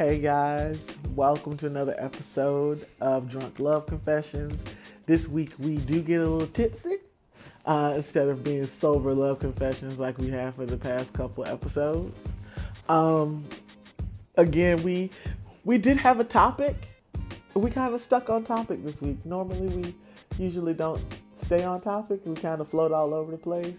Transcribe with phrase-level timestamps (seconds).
[0.00, 0.78] Hey guys,
[1.14, 4.58] welcome to another episode of Drunk Love Confessions.
[5.04, 6.96] This week we do get a little tipsy
[7.66, 12.16] uh, instead of being sober love confessions like we have for the past couple episodes.
[12.88, 13.46] Um,
[14.36, 15.10] again, we
[15.66, 16.76] we did have a topic.
[17.52, 19.18] We kind of stuck on topic this week.
[19.26, 19.94] Normally we
[20.38, 21.04] usually don't
[21.34, 22.22] stay on topic.
[22.24, 23.76] We kind of float all over the place.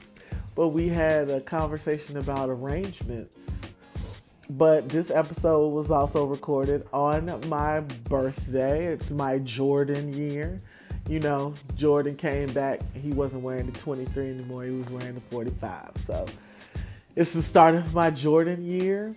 [0.53, 3.37] But we had a conversation about arrangements
[4.57, 8.87] but this episode was also recorded on my birthday.
[8.87, 10.59] It's my Jordan year.
[11.07, 12.81] You know, Jordan came back.
[12.93, 14.65] He wasn't wearing the 23 anymore.
[14.65, 15.91] He was wearing the 45.
[16.05, 16.25] So
[17.15, 19.13] it's the start of my Jordan year.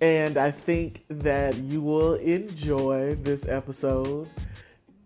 [0.00, 4.28] And I think that you will enjoy this episode.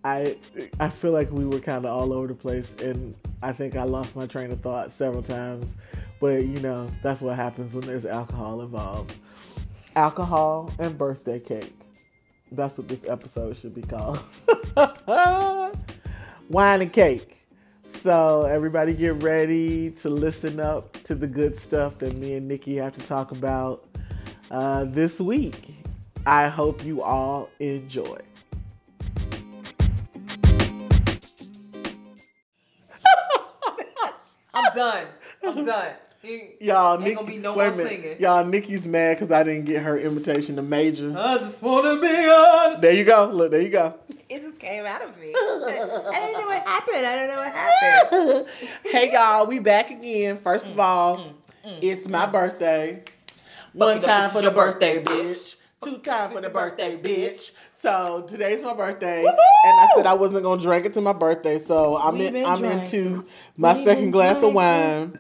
[0.05, 0.37] I
[0.79, 3.85] I feel like we were kind of all over the place, and I think I
[3.85, 5.65] lost my train of thought several times.
[6.21, 9.17] But you know, that's what happens when there's alcohol involved
[9.97, 11.75] alcohol and birthday cake.
[12.53, 14.21] That's what this episode should be called.
[16.49, 17.45] Wine and cake.
[18.03, 22.77] So everybody get ready to listen up to the good stuff that me and Nikki
[22.77, 23.87] have to talk about
[24.51, 25.75] uh, this week.
[26.27, 28.19] I hope you all enjoy.
[34.55, 35.07] I'm done.
[35.43, 35.93] I'm done.
[36.61, 37.91] Y'all, ain't gonna be no wait a more minute.
[38.03, 38.17] singing.
[38.21, 41.15] Y'all, Nikki's mad because I didn't get her invitation to Major.
[41.17, 42.81] I just wanna be honest.
[42.81, 43.31] There you go.
[43.33, 43.95] Look, there you go.
[44.29, 45.33] It just came out of me.
[45.35, 45.37] I
[46.13, 47.07] don't know what happened.
[47.07, 48.49] I don't know what happened.
[48.85, 50.39] hey y'all, we back again.
[50.39, 51.33] First Mm, of all, mm,
[51.67, 52.33] mm, it's my mm.
[52.33, 53.03] birthday.
[53.75, 55.57] One time for the birthday, birthday, bitch.
[55.83, 57.53] Two times for the birthday, bitch.
[57.73, 59.35] So today's my birthday, Woohoo!
[59.65, 61.59] and I said I wasn't gonna drink it to my birthday.
[61.59, 63.05] So I'm We in, I'm drinking.
[63.05, 63.27] into
[63.59, 65.19] my We second been glass of wine.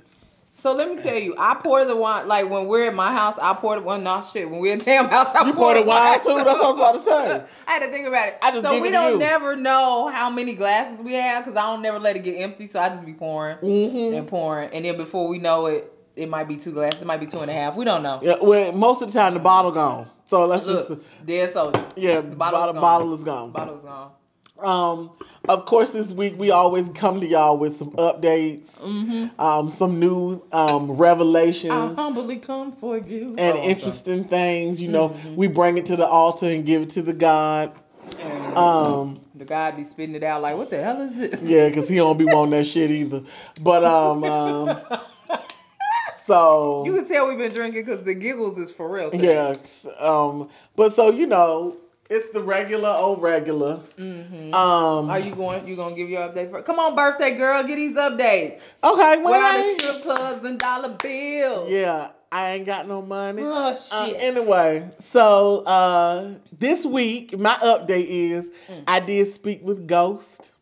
[0.56, 3.36] So let me tell you, I pour the wine like when we're at my house.
[3.38, 4.04] I pour the one.
[4.04, 4.48] No shit.
[4.48, 6.28] When we're at Tam house, I You pour the wine too?
[6.28, 7.44] That's what I was about to say.
[7.68, 8.38] I had to think about it.
[8.40, 9.18] I just so we don't you.
[9.18, 12.68] never know how many glasses we have because I don't never let it get empty.
[12.68, 16.28] So I just be pouring hmm and pouring, and then before we know it, it
[16.28, 17.02] might be two glasses.
[17.02, 17.74] It might be two and a half.
[17.76, 18.20] We don't know.
[18.22, 20.08] Yeah, well, most of the time the bottle gone.
[20.26, 21.84] So let's Look, just dead soldier.
[21.96, 23.18] yeah, the bottle bottle, gone.
[23.18, 23.50] is gone.
[23.50, 24.12] Bottle's gone.
[24.58, 25.10] Um,
[25.48, 29.40] of course, this week we always come to y'all with some updates, Mm-hmm.
[29.40, 31.72] um, some new um, revelations.
[31.72, 33.34] I humbly come for you.
[33.36, 33.70] and Oh, okay.
[33.72, 34.80] interesting things.
[34.80, 35.34] You know, Mhm.
[35.36, 37.72] we bring it to the altar and give it to the God.
[38.20, 41.42] And Um, the guy be spitting it out like, what the hell is this?
[41.42, 43.22] yeah, because he don't be wanting that shit either.
[43.60, 44.78] But um, um
[46.26, 49.10] so You can tell we've been drinking because the giggles is for real.
[49.10, 49.34] today.
[49.34, 51.76] yeah, um, but so you know,
[52.14, 53.80] it's the regular old regular.
[53.98, 54.54] Mm-hmm.
[54.54, 55.66] Um, Are you going?
[55.66, 56.62] You gonna give your update for?
[56.62, 58.60] Come on, birthday girl, get these updates.
[58.82, 59.22] okay?
[59.22, 61.70] Where are the strip clubs and dollar bills?
[61.70, 63.42] yeah, I ain't got no money.
[63.44, 64.16] Oh Uh, shit.
[64.20, 68.84] anyway, so uh, this week my update is Mm.
[68.88, 70.52] I did speak with Ghost.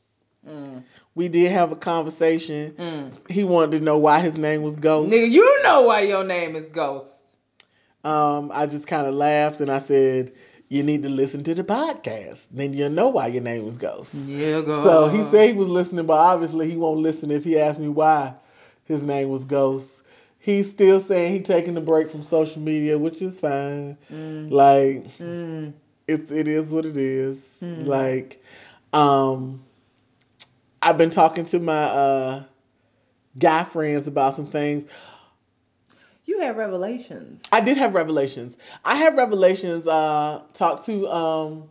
[0.48, 0.82] Mm,
[1.14, 2.72] We did have a conversation.
[2.76, 3.30] mm.
[3.30, 5.12] He wanted to know why his name was Ghost.
[5.12, 7.36] Nigga, you know why your name is Ghost.
[8.04, 10.32] Um, I just kind of laughed and I said,
[10.72, 12.48] "You need to listen to the podcast.
[12.50, 14.82] Then you'll know why your name was Ghost." Yeah, go.
[14.82, 17.88] So he said he was listening, but obviously he won't listen if he asks me
[17.88, 18.34] why
[18.84, 20.02] his name was Ghost.
[20.38, 23.98] He's still saying he taking a break from social media, which is fine.
[24.10, 25.74] Mm, Like mm,
[26.08, 27.46] it's it is what it is.
[27.60, 27.84] Hmm.
[27.84, 28.42] Like,
[28.94, 29.62] um,
[30.80, 32.42] I've been talking to my uh
[33.38, 34.90] guy friends about some things.
[36.24, 37.42] You had revelations.
[37.52, 38.56] I did have revelations.
[38.84, 39.86] I had revelations.
[39.86, 41.64] Uh, talked to um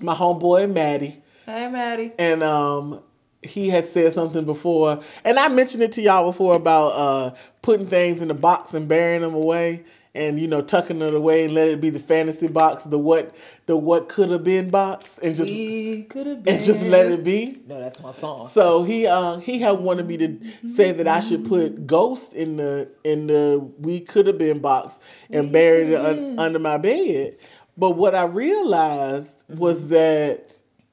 [0.00, 2.12] my homeboy Maddie, Hey, Maddie.
[2.18, 3.00] and um
[3.42, 7.86] he had said something before, and I mentioned it to y'all before about uh putting
[7.86, 9.84] things in a box and burying them away,
[10.14, 13.34] and you know tucking it away and let it be the fantasy box, the what
[13.66, 17.60] the what could have been box, and just and just let it be.
[17.66, 18.48] No, that's my song.
[18.48, 22.56] So he uh he had wanted me to say that I should put Ghost in
[22.56, 24.98] the in the we could have been box
[25.30, 27.36] and We bury it un- under my bed.
[27.76, 29.60] But what I realized Mm-hmm.
[29.60, 30.52] was that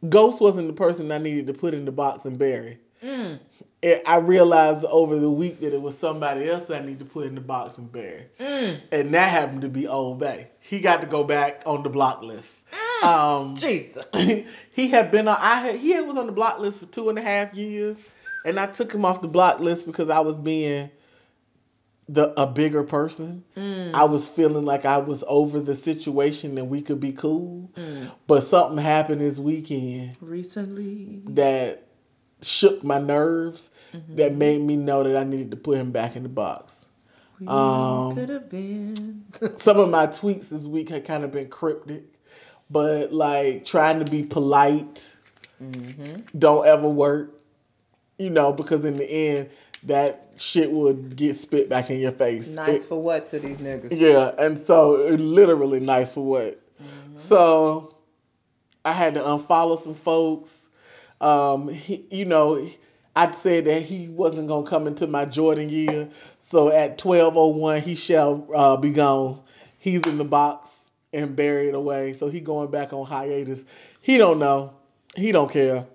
[0.10, 2.78] Ghost wasn't the person I needed to put in the box and bury.
[3.04, 3.40] Mm,
[3.82, 7.28] And I realized over the week that it was somebody else I need to put
[7.28, 8.26] in the box and bury.
[8.40, 10.50] mm, And that happened to be Old Bay.
[10.60, 12.58] He got to go back on the block list.
[12.72, 13.04] mm.
[13.08, 14.04] Um, Jesus.
[14.72, 15.38] he had been on.
[15.40, 17.96] I had he was on the block list for two and a half years,
[18.44, 20.90] and I took him off the block list because I was being
[22.10, 23.46] the a bigger person.
[23.56, 27.72] Mm, I was feeling like I was over the situation and we could be cool.
[27.78, 28.12] mm.
[28.28, 31.22] But something happened this weekend Recently.
[31.30, 31.84] that
[32.42, 33.70] shook my nerves.
[33.94, 34.16] Mhm.
[34.18, 36.86] That made me know that I needed to put him back in the box.
[37.48, 39.24] Um, could have been.
[39.58, 42.04] some of my tweets this week had kind of been cryptic,
[42.70, 45.10] but like trying to be polite
[45.60, 47.34] hmm don't ever work,
[48.18, 49.50] you know, because in the end,
[49.84, 52.50] that shit would get spit back in your face.
[52.50, 53.88] Nice It- for what to these niggas?
[53.92, 56.60] yeah, and so literally nice for what.
[57.16, 57.96] So
[58.86, 60.58] I had to unfollow some folks.
[61.22, 62.68] Um, he, you know,
[63.16, 66.10] I'd said that he wasn't gonna come into my Jordan year.
[66.42, 69.42] So at twelve oh one, he shall uh, be gone.
[69.80, 70.70] He's in the box
[71.14, 72.14] and buried away.
[72.14, 73.66] So he going back on hiatus.
[74.02, 74.74] He don't know.
[75.16, 75.86] He don't care.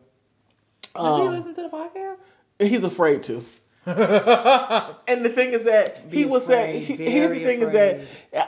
[0.96, 2.20] Does he Um, listen to the podcast?
[2.58, 3.44] he's afraid to.
[3.86, 6.82] And the thing is that Be he was saying.
[6.84, 8.00] afraid, he- Here's the thing is that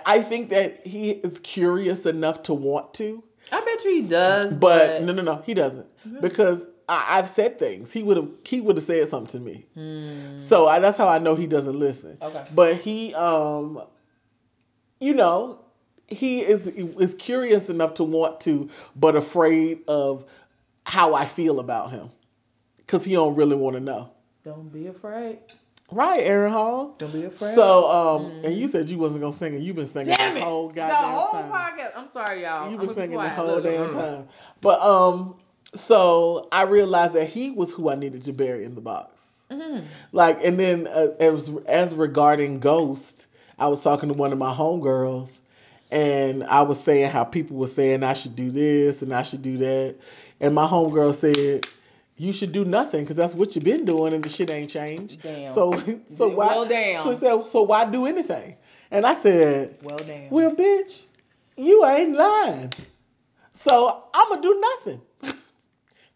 [0.07, 4.55] I think that he is curious enough to want to, I bet you he does,
[4.57, 5.87] but but, no, no, no, he doesn't
[6.21, 7.93] because I, I've said things.
[7.93, 8.29] He would have.
[8.45, 9.67] He would have said something to me.
[9.75, 12.17] Hmm, So I, that's how I know he doesn't listen.
[12.23, 12.45] Okay.
[12.55, 13.83] But he, um,
[15.01, 15.61] you know,
[16.09, 20.25] he is is curious enough to want to, but afraid of
[20.85, 22.11] how I feel about him
[22.79, 24.11] because he don't really want to know.
[24.45, 25.39] don't be afraid.
[25.93, 26.95] Right, Aaron Hall.
[26.99, 27.55] Don't be afraid.
[27.55, 30.41] So, um, and you said you wasn't gonna sing, and you've been singing Damn the
[30.41, 30.43] it!
[30.43, 31.53] whole goddamn the whole time.
[31.53, 31.91] podcast.
[31.97, 32.71] I'm sorry, y'all.
[32.71, 34.05] You've I'm been singing the whole damn look, look.
[34.05, 34.29] time.
[34.61, 35.37] But um,
[35.75, 39.23] so I realized that he was who I needed to bury in the box.
[39.51, 39.85] Mhm.
[40.11, 43.29] Like, and then uh, as as regarding Ghost,
[43.61, 45.39] I was talking to one of my homegirls,
[45.93, 49.43] and I was saying how people were saying I should do this and I should
[49.43, 49.95] do that,
[50.41, 51.65] and my homegirl said.
[52.19, 55.23] You should do nothing because that's what you've been doing and the shit ain't changed.
[55.23, 55.53] Damn.
[55.53, 55.73] So,
[56.17, 56.47] so why?
[56.47, 57.03] Well, damn.
[57.05, 58.57] So, so, so why do anything?
[58.91, 60.31] And I said, Well, damn.
[60.31, 61.03] well, bitch,
[61.57, 62.73] you ain't lying.
[63.53, 65.01] So I'm gonna do nothing.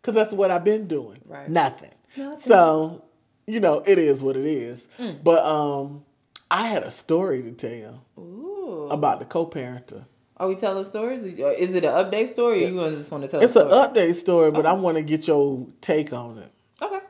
[0.02, 1.20] Cause that's what I've been doing.
[1.26, 1.48] Right.
[1.48, 1.90] Nothing.
[2.16, 2.40] Nothing.
[2.40, 3.04] So,
[3.46, 4.88] you know, it is what it is.
[4.98, 5.22] Mm.
[5.22, 6.04] But um
[6.50, 8.88] I had a story to tell Ooh.
[8.90, 10.04] about the co-parenter.
[10.40, 11.22] Are we telling stories?
[11.38, 13.42] Or Is it an update story, or you just want to tell?
[13.42, 16.50] It's an update story, but I want to get your take on it.
[16.80, 17.00] Okay.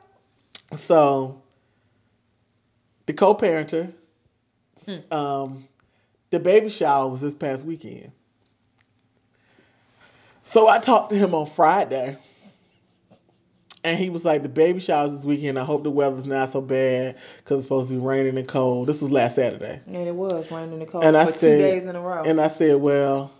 [0.75, 1.41] So
[3.07, 3.93] the co-parenter,
[4.85, 5.15] Hmm.
[5.15, 5.69] um,
[6.31, 8.11] the baby shower was this past weekend.
[10.43, 12.19] So I talked to him on Friday,
[13.85, 15.59] and he was like, "The baby shower's this weekend.
[15.59, 18.87] I hope the weather's not so bad because it's supposed to be raining and cold."
[18.87, 21.87] This was last Saturday, And it was raining and cold and I said, two days
[21.87, 22.23] in a row.
[22.25, 23.31] and I said, "Well,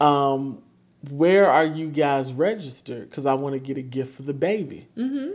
[0.00, 0.62] um,
[1.10, 3.10] where are you guys registered?
[3.10, 5.30] Because I want to get a gift for the baby." mm-hmm.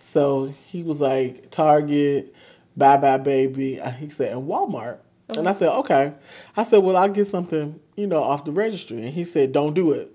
[0.00, 2.32] So he was like, Target,
[2.76, 3.80] Buy Buy Baby.
[3.98, 4.98] He said, and Walmart.
[5.36, 6.14] And I said, okay.
[6.56, 8.98] I said, well, I'll get something, you know, off the registry.
[8.98, 10.14] And he said, don't do it.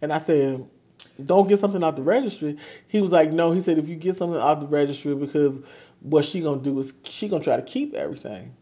[0.00, 0.66] And I said,
[1.24, 2.56] don't get something off the registry.
[2.88, 3.52] He was like, no.
[3.52, 5.60] He said, if you get something off the registry, because
[6.00, 8.54] what she gonna do is she gonna try to keep everything.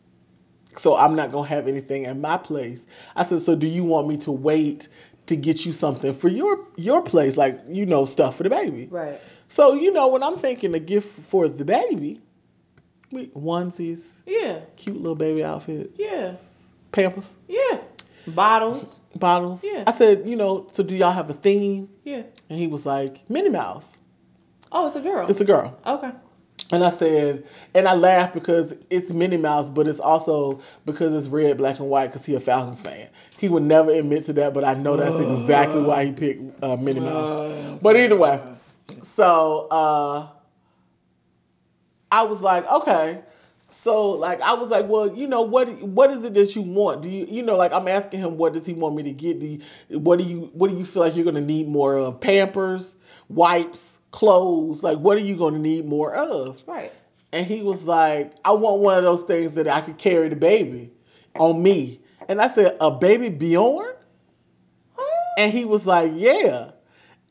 [0.77, 2.87] So I'm not gonna have anything in my place.
[3.17, 4.89] I said, so do you want me to wait
[5.27, 8.89] to get you something for your your place, like you know, stuff for the baby?
[8.91, 9.21] Right.
[9.49, 12.21] So you know, when I'm thinking a gift for the baby,
[13.11, 14.61] we, onesies, Yeah.
[14.77, 16.35] cute little baby outfit, Yeah.
[16.93, 17.79] Pampers, Yeah.
[18.29, 19.00] Bottles.
[19.17, 19.65] Bottles.
[19.65, 19.85] Yeah.
[19.87, 21.89] I said, you know, so do y'all have a theme?
[22.05, 22.23] Yeah.
[22.49, 23.99] And he was like, Minnie Mouse.
[24.73, 25.29] Oh, it's a girl.
[25.29, 25.79] It's a girl.
[25.87, 26.13] okay.
[26.73, 31.27] And I said, and I laughed because it's Minnie Mouse, but it's also because it's
[31.27, 33.09] red, black, and white because he a Falcons fan.
[33.39, 36.77] He would never admit to that, but I know that's exactly why he picked uh,
[36.77, 37.81] Minnie Mouse.
[37.83, 38.41] But either way,
[39.03, 40.29] so uh,
[42.13, 43.23] I was like, okay.
[43.83, 45.69] So like I was like, well, you know what?
[45.83, 47.01] What is it that you want?
[47.01, 49.41] Do you, you know, like I'm asking him, what does he want me to get?
[49.41, 52.21] Do you, what do you, what do you feel like you're gonna need more of?
[52.21, 52.97] Pampers,
[53.29, 54.83] wipes, clothes.
[54.83, 56.63] Like, what are you gonna need more of?
[56.67, 56.93] Right.
[57.33, 60.37] And he was like, I want one of those things that I could carry the
[60.37, 60.91] baby
[61.39, 62.01] on me.
[62.29, 63.95] And I said, a baby Bjorn?
[65.39, 66.73] And he was like, yeah.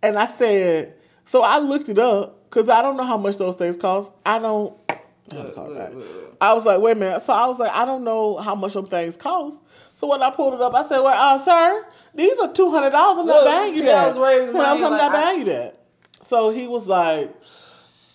[0.01, 3.55] And I said, so I looked it up because I don't know how much those
[3.55, 4.11] things cost.
[4.25, 4.75] I don't.
[4.89, 4.97] I
[5.35, 6.28] don't call it that.
[6.41, 7.22] I was like, wait a minute.
[7.22, 9.62] So I was like, I don't know how much them things cost.
[9.93, 12.91] So when I pulled it up, I said, well, uh, sir, these are two hundred
[12.91, 13.19] dollars.
[13.19, 14.15] I'm not Look, buying you see, I that.
[14.15, 15.75] was raising I'm, money, I'm like, not I- buying you that.
[16.22, 17.34] So he was like,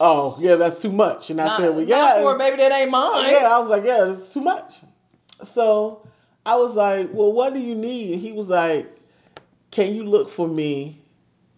[0.00, 1.31] oh yeah, that's too much.
[1.31, 3.31] And I Not, said, well, not yeah, for a baby that ain't mine.
[3.31, 4.81] yeah, I was like, yeah, it's too much.
[5.45, 6.07] So
[6.47, 8.19] I was like, well, what do you need?
[8.21, 8.90] He was like,
[9.71, 11.00] can you look for me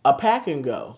[0.04, 0.96] a pack and go?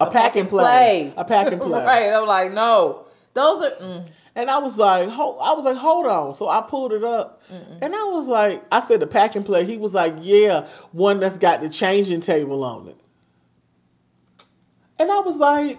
[0.00, 1.12] A, pack, and play.
[1.16, 1.84] A pack and play.
[1.84, 2.12] right.
[2.12, 3.04] I'm like, no.
[3.38, 3.70] Those are.
[3.76, 4.08] Mm.
[4.34, 6.34] And I was like, hold, I was like, hold on.
[6.34, 9.64] So I pulled it up, and I was like, I said the pack and play.
[9.64, 12.96] He was like, yeah, one that's got the changing table on it.
[14.98, 15.78] And I was like,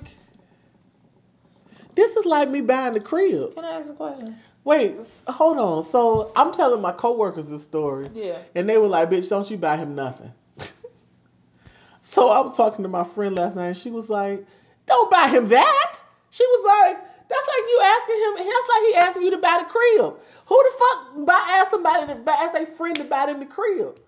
[1.95, 3.55] This is like me buying the crib.
[3.55, 4.37] Can I ask a question?
[4.63, 4.95] Wait,
[5.27, 5.83] hold on.
[5.83, 8.37] So I'm telling my coworkers this story, Yeah.
[8.55, 10.31] and they were like, "Bitch, don't you buy him nothing."
[12.01, 14.45] so I was talking to my friend last night, and she was like,
[14.85, 18.47] "Don't buy him that." She was like, "That's like you asking him.
[18.47, 20.15] That's like he asking you to buy the crib.
[20.47, 23.45] Who the fuck buy ask somebody to buy ask a friend to buy them the
[23.45, 23.99] crib?"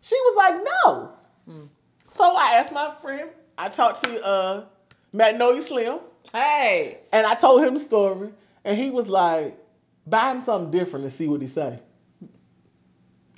[0.00, 1.12] She was like, "No."
[1.46, 1.66] Hmm.
[2.08, 3.30] So I asked my friend.
[3.58, 4.64] I talked to uh,
[5.12, 5.98] Magnolia Slim.
[6.32, 6.98] Hey.
[7.12, 8.30] And I told him the story,
[8.64, 9.58] and he was like,
[10.06, 11.80] "Buy him something different and see what he say."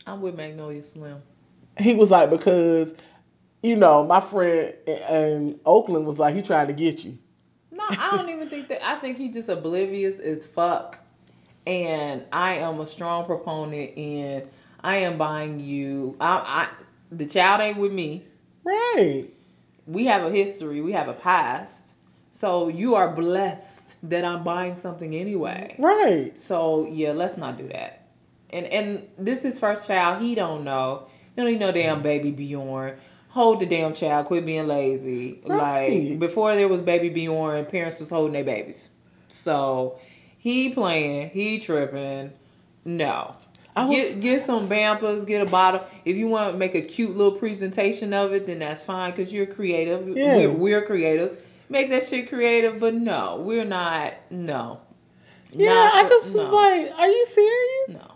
[0.06, 1.22] I'm with Magnolia Slim.
[1.78, 2.94] He was like, "Because,
[3.62, 7.18] you know, my friend in- in Oakland was like, he trying to get you."
[7.74, 8.86] No, I don't even think that.
[8.86, 10.98] I think he's just oblivious as fuck.
[11.66, 14.48] And I am a strong proponent in.
[14.82, 16.16] I am buying you.
[16.20, 18.24] I, I the child ain't with me.
[18.64, 19.26] Right.
[19.86, 20.80] We have a history.
[20.80, 21.94] We have a past.
[22.30, 25.74] So you are blessed that I'm buying something anyway.
[25.78, 26.36] Right.
[26.38, 28.06] So yeah, let's not do that.
[28.50, 30.22] And and this is first child.
[30.22, 31.06] He don't know.
[31.34, 32.94] He don't even know damn baby Bjorn.
[33.34, 34.26] Hold the damn child.
[34.26, 35.40] Quit being lazy.
[35.44, 36.10] Right.
[36.10, 38.88] Like before there was baby Bjorn, parents was holding their babies.
[39.28, 39.98] So
[40.38, 41.30] he playing.
[41.30, 42.32] He tripping.
[42.84, 43.34] No.
[43.74, 45.82] I was- Get get some Pampers, get a bottle.
[46.04, 49.32] If you want to make a cute little presentation of it, then that's fine because
[49.32, 50.06] you're creative.
[50.16, 50.36] Yeah.
[50.46, 51.36] We're, we're creative.
[51.68, 54.14] Make that shit creative, but no, we're not.
[54.30, 54.78] No.
[55.50, 56.54] Yeah, Not I for- just was no.
[56.54, 58.14] like, "Are you serious?" No.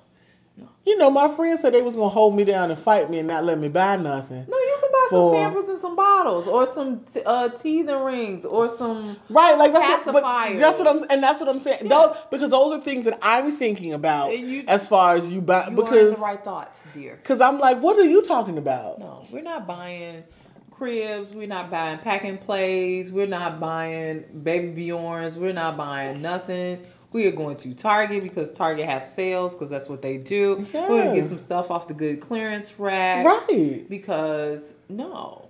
[0.58, 0.68] No.
[0.84, 3.26] You know, my friend said they was gonna hold me down and fight me and
[3.28, 4.44] not let me buy nothing.
[4.48, 4.78] No, you
[5.10, 9.16] For- some Pampers and some bottles, or some t- uh, teething rings, or some.
[9.30, 11.80] Right, like that's what, but that's what I'm, and that's what I'm saying.
[11.82, 11.88] Yeah.
[11.88, 15.68] Those because those are things that I'm thinking about you- as far as you buy
[15.68, 17.16] You because the right thoughts, dear.
[17.22, 18.98] because I'm like, what are you talking about?
[18.98, 20.24] No, we're not buying
[20.70, 21.32] cribs.
[21.32, 23.10] We're not buying packing plays.
[23.10, 25.36] We're not buying baby Bjorns.
[25.36, 26.78] We're not buying nothing.
[27.12, 30.66] We are going to Target because Target have sales because that's what they do.
[30.74, 33.24] We're gonna get some stuff off the good clearance rack.
[33.24, 33.86] Right.
[33.88, 35.48] Because no.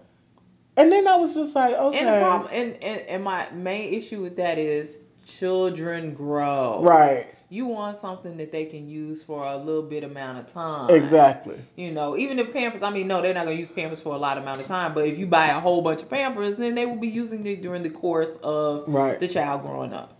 [0.76, 1.98] And then I was just like, okay.
[1.98, 6.80] And problem and, and, and my main issue with that is children grow.
[6.82, 7.26] Right.
[7.50, 10.90] You want something that they can use for a little bit amount of time.
[10.90, 11.56] Exactly.
[11.76, 14.14] You know, even if Pampers, I mean, no, they're not going to use Pampers for
[14.14, 16.74] a lot amount of time, but if you buy a whole bunch of Pampers, then
[16.74, 19.18] they will be using it during the course of Right.
[19.18, 20.17] the child growing up.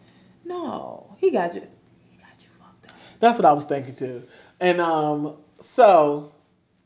[0.48, 1.60] No, he got you.
[2.10, 2.92] He got you fucked up.
[3.20, 4.22] That's what I was thinking too.
[4.58, 6.32] And um, so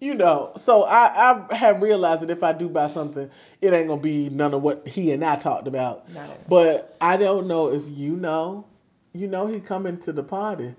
[0.01, 3.87] you know, so I I have realized that if I do buy something, it ain't
[3.87, 6.13] gonna be none of what he and I talked about.
[6.49, 8.67] But I don't know if you know.
[9.15, 10.75] You know, he coming to the party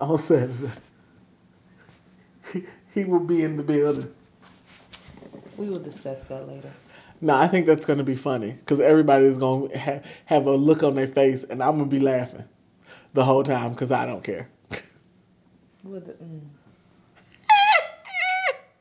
[0.00, 0.70] on Saturday.
[2.52, 4.14] He, he will be in the building.
[5.58, 6.70] We will discuss that later.
[7.20, 10.94] No, I think that's gonna be funny because everybody's gonna ha- have a look on
[10.94, 12.44] their face, and I'm gonna be laughing
[13.14, 14.48] the whole time because I don't care.
[15.82, 16.40] We'll, di- mm.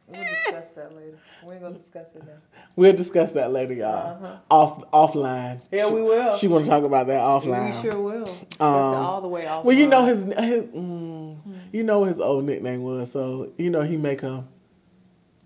[0.07, 1.17] we'll discuss that later.
[1.45, 2.33] We ain't going to discuss it now.
[2.75, 4.23] We'll discuss that later, y'all.
[4.23, 4.37] Uh-huh.
[4.49, 5.61] Off offline.
[5.71, 6.35] Yeah, we will.
[6.37, 7.75] She want to talk about that offline.
[7.75, 8.27] We sure will.
[8.59, 9.63] Um, all the way off.
[9.65, 11.37] Well, you know his his mm,
[11.71, 14.47] you know his old nickname was, so you know he may come.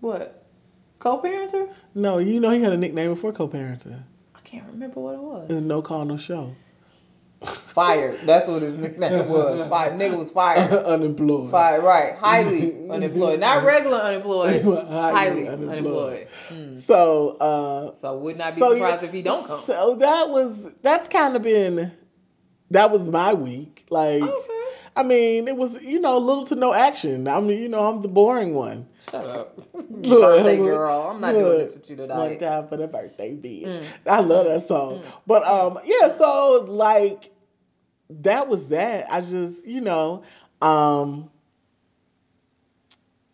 [0.00, 0.39] What?
[1.00, 1.68] Co-parenter?
[1.94, 4.00] No, you know he had a nickname before co-parenter.
[4.34, 5.50] I can't remember what it was.
[5.50, 6.54] No call, no show.
[7.40, 8.20] Fired.
[8.24, 9.66] That's what his nickname was.
[9.70, 9.98] Fired.
[9.98, 10.70] Nigga was fired.
[10.84, 11.50] Unemployed.
[11.50, 11.82] Fired.
[11.82, 12.14] Right.
[12.14, 13.40] Highly unemployed.
[13.40, 14.62] Not regular unemployed.
[14.64, 15.70] Highly Highly unemployed.
[15.70, 16.28] unemployed.
[16.50, 16.78] Mm.
[16.80, 19.60] So, uh, So would not be so, surprised yeah, if he don't come.
[19.60, 21.90] So that was that's kind of been
[22.72, 23.86] that was my week.
[23.88, 24.59] Like, Okay.
[25.00, 27.26] I mean, it was you know little to no action.
[27.26, 28.86] I mean, you know, I'm the boring one.
[29.10, 29.56] Shut up.
[29.72, 31.08] Birthday girl.
[31.10, 32.40] I'm not doing this with you One tonight.
[32.40, 33.64] time for the birthday, bitch.
[33.64, 33.84] Mm.
[34.06, 35.02] I love that song.
[35.26, 36.10] But um, yeah.
[36.10, 37.30] So like,
[38.10, 39.10] that was that.
[39.10, 40.22] I just you know
[40.60, 41.30] um.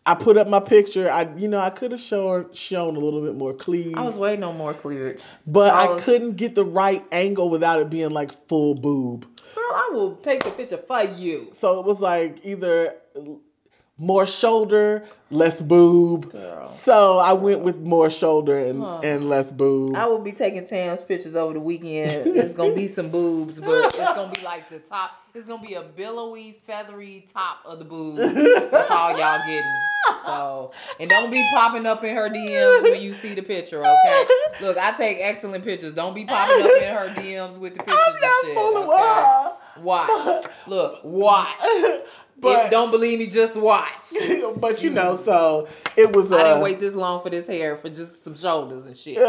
[0.05, 1.11] I put up my picture.
[1.11, 4.17] I, you know, I could have shown shown a little bit more cleavage, I was
[4.17, 5.21] waiting on more cleavage.
[5.45, 9.27] but I I couldn't get the right angle without it being like full boob.
[9.57, 11.49] Girl, I will take the picture for you.
[11.53, 12.93] So it was like either
[13.97, 16.31] more shoulder, less boob.
[16.31, 16.65] Girl.
[16.67, 19.01] So I went with more shoulder and, Huh.
[19.03, 19.95] and less boob.
[19.95, 22.27] I will be taking Tam's pictures over the weekend.
[22.37, 25.11] It's gonna be some boobs, but it's gonna be like the top.
[25.33, 28.17] It's gonna be a billowy, feathery top of the boob.
[28.71, 29.81] That's all y'all getting.
[30.25, 34.23] So, and don't be popping up in her DMs when you see the picture, okay?
[34.61, 35.93] Look, I take excellent pictures.
[35.93, 38.55] Don't be popping up in her DMs with the pictures I'm not and shit.
[38.55, 38.97] full of okay?
[38.97, 39.57] wow.
[39.81, 40.45] Watch.
[40.67, 41.47] Look, watch.
[42.39, 44.13] But if don't believe me, just watch.
[44.57, 46.31] but you know, so it was.
[46.31, 49.17] Uh, I didn't wait this long for this hair for just some shoulders and shit.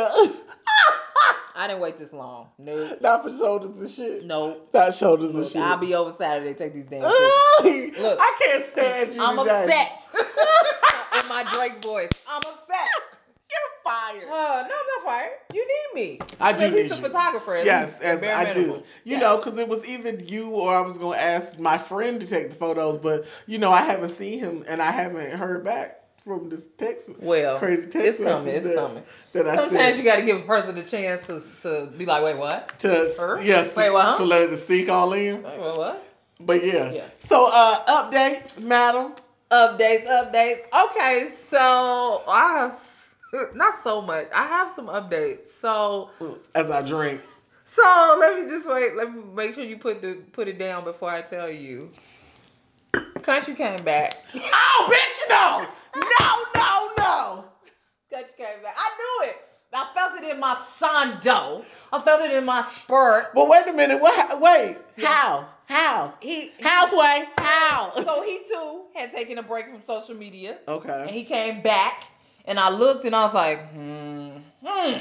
[1.58, 2.50] I didn't wait this long.
[2.56, 4.24] No, Not for shoulders and shit.
[4.24, 4.60] no.
[4.72, 5.60] Not shoulders and shit.
[5.60, 6.54] I'll be over Saturday.
[6.54, 7.00] Take these damn.
[7.02, 8.18] Look.
[8.20, 9.20] I can't stand you.
[9.20, 9.64] I'm today.
[9.64, 10.08] upset.
[11.22, 12.88] In my Drake voice, I'm upset.
[13.88, 14.28] You're fired.
[14.28, 15.30] Uh, no, I'm not fired.
[15.54, 16.20] You need me.
[16.40, 17.08] I I'm do At least need a you.
[17.08, 17.56] photographer.
[17.56, 18.60] At Yes, least, as bare I do.
[18.60, 19.20] You Yes.
[19.20, 22.26] know, because it was either you or I was going to ask my friend to
[22.26, 26.02] take the photos, but you know, I haven't seen him and I haven't heard back
[26.22, 27.08] from this text.
[27.18, 28.54] Well, crazy text it's coming.
[28.54, 29.02] It's that- coming.
[29.32, 32.04] That I Sometimes sent you got to give a person a chance to, to be
[32.06, 32.78] like, wait, what?
[32.80, 33.42] to Her?
[33.42, 34.16] yes, Wait, what?
[34.18, 35.42] to let it sink all in.
[35.42, 35.78] Wait, what?
[35.78, 36.04] what?
[36.40, 36.90] But yeah.
[36.92, 37.04] Yeah.
[37.20, 39.14] So uh updates, madam.
[39.50, 40.58] Updates, updates.
[40.90, 42.87] Okay, so I have
[43.54, 44.28] not so much.
[44.34, 45.48] I have some updates.
[45.48, 46.10] So
[46.54, 47.20] As I drink.
[47.64, 48.96] so let me just wait.
[48.96, 51.90] Let me make sure you put the put it down before I tell you.
[53.22, 54.14] Country came back.
[54.34, 55.66] Oh, bitch, no,
[56.00, 57.44] no, no, no.
[58.10, 58.74] Country came back.
[58.76, 59.36] I knew it.
[59.72, 61.62] I felt it in my sondo.
[61.92, 63.34] I felt it in my spurt.
[63.34, 64.00] But wait a minute.
[64.00, 64.40] What?
[64.40, 64.78] Wait.
[64.98, 65.46] How?
[65.66, 66.14] How?
[66.20, 67.28] He Houseway.
[67.36, 67.92] How?
[67.96, 70.56] so he too had taken a break from social media.
[70.66, 71.02] Okay.
[71.02, 72.04] And he came back,
[72.48, 74.30] and I looked, and I was like, hmm,
[74.64, 74.98] hmm.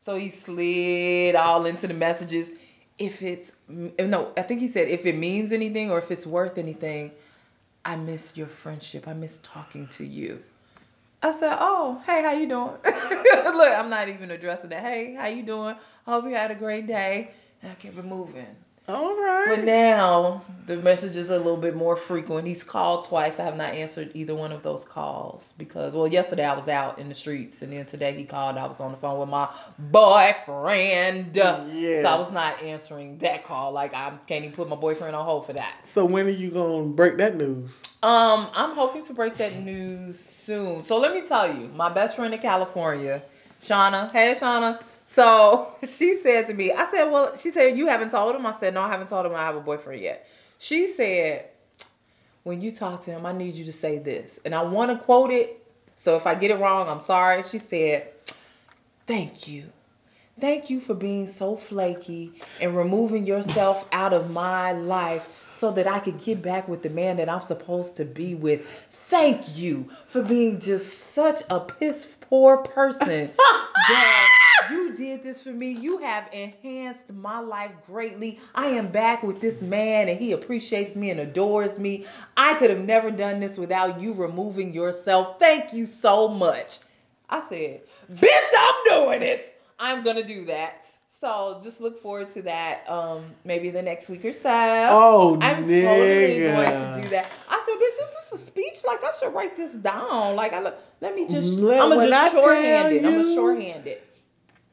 [0.00, 2.50] So he slid all into the messages.
[2.98, 6.58] If it's no, I think he said if it means anything or if it's worth
[6.58, 7.12] anything,
[7.84, 9.06] I miss your friendship.
[9.06, 10.42] I miss talking to you.
[11.22, 14.82] I said, "Oh, hey, how you doing?" Look, I'm not even addressing that.
[14.82, 15.76] Hey, how you doing?
[16.06, 17.30] Hope you had a great day.
[17.62, 18.46] And I kept it moving.
[18.88, 19.44] All right.
[19.48, 22.46] But now the messages are a little bit more frequent.
[22.46, 23.38] He's called twice.
[23.38, 26.98] I have not answered either one of those calls because, well, yesterday I was out
[26.98, 28.56] in the streets, and then today he called.
[28.56, 32.02] I was on the phone with my boyfriend, Yeah.
[32.02, 33.72] so I was not answering that call.
[33.72, 35.86] Like I can't even put my boyfriend on hold for that.
[35.86, 37.70] So when are you gonna break that news?
[38.02, 40.80] Um, I'm hoping to break that news soon.
[40.80, 43.22] So let me tell you, my best friend in California,
[43.60, 44.10] Shauna.
[44.12, 44.80] Hey, Shauna.
[45.08, 48.44] So she said to me, I said, well, she said, you haven't told him?
[48.44, 50.28] I said, no, I haven't told him I have a boyfriend yet.
[50.58, 51.46] She said,
[52.42, 54.38] when you talk to him, I need you to say this.
[54.44, 55.64] And I want to quote it.
[55.96, 57.42] So if I get it wrong, I'm sorry.
[57.44, 58.08] She said,
[59.06, 59.64] thank you.
[60.38, 65.88] Thank you for being so flaky and removing yourself out of my life so that
[65.88, 68.66] I could get back with the man that I'm supposed to be with.
[68.90, 73.30] Thank you for being just such a piss poor person
[73.88, 74.27] that
[74.70, 75.72] you did this for me.
[75.72, 78.38] You have enhanced my life greatly.
[78.54, 82.06] I am back with this man and he appreciates me and adores me.
[82.36, 85.38] I could have never done this without you removing yourself.
[85.38, 86.80] Thank you so much.
[87.30, 89.54] I said, Bitch, I'm doing it.
[89.78, 90.84] I'm gonna do that.
[91.08, 92.88] So just look forward to that.
[92.88, 94.50] Um, maybe the next week or so.
[94.52, 95.82] Oh, I'm nigga.
[95.82, 97.30] totally going to do that.
[97.48, 98.84] I said, bitch, this is a speech.
[98.86, 100.36] Like I should write this down.
[100.36, 101.58] Like I look, let me just.
[101.58, 103.04] Let- I'm gonna just shorthand it.
[103.04, 104.07] I'm gonna shorthand it.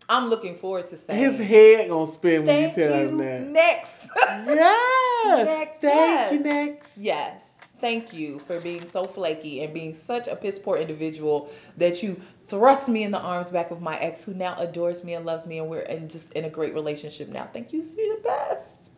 [0.10, 1.20] I'm looking forward to saying.
[1.20, 3.08] His head gonna spin when you tell you.
[3.10, 3.48] him that.
[3.48, 4.08] Next.
[4.48, 5.46] Yes.
[5.46, 6.40] Next, Thank you.
[6.40, 6.98] Next.
[6.98, 7.56] Yes.
[7.82, 12.20] Thank you for being so flaky and being such a piss poor individual that you
[12.48, 15.46] thrust me in the arms back of my ex who now adores me and loves
[15.46, 17.50] me and we're in just in a great relationship now.
[17.52, 17.84] Thank you.
[17.98, 18.92] You're the best.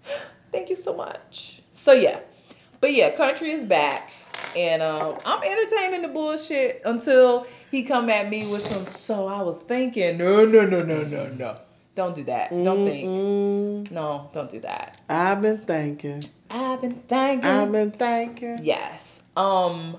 [0.52, 1.62] Thank you so much.
[1.72, 2.20] So yeah.
[2.80, 4.12] But yeah, country is back.
[4.58, 9.44] And um, I'm entertaining the bullshit until he come at me with some so I
[9.44, 10.18] was thinking.
[10.18, 11.58] No, no, no, no, no, no.
[11.94, 12.50] Don't do that.
[12.50, 13.92] Don't think.
[13.92, 15.00] No, don't do that.
[15.08, 16.24] I've been thinking.
[16.50, 17.48] I've been thinking.
[17.48, 18.60] I've been thinking.
[18.64, 19.22] Yes.
[19.36, 19.98] Um.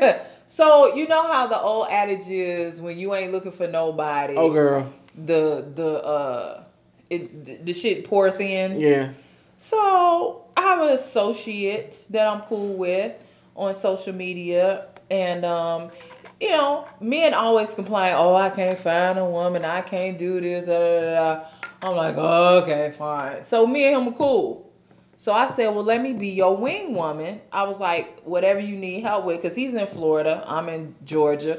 [0.46, 4.36] so you know how the old adage is when you ain't looking for nobody.
[4.36, 4.90] Oh, girl.
[5.16, 6.64] The the uh,
[7.10, 8.80] it the, the shit pour thin.
[8.80, 9.12] Yeah.
[9.58, 13.22] So I have an associate that I'm cool with
[13.58, 15.90] on social media, and um,
[16.40, 19.64] you know, men always complain, "Oh, I can't find a woman.
[19.64, 21.44] I can't do this." Da, da, da.
[21.82, 24.72] I'm like, "Okay, fine." So me and him are cool.
[25.16, 28.76] So I said, "Well, let me be your wing woman." I was like, "Whatever you
[28.76, 31.58] need help with," because he's in Florida, I'm in Georgia.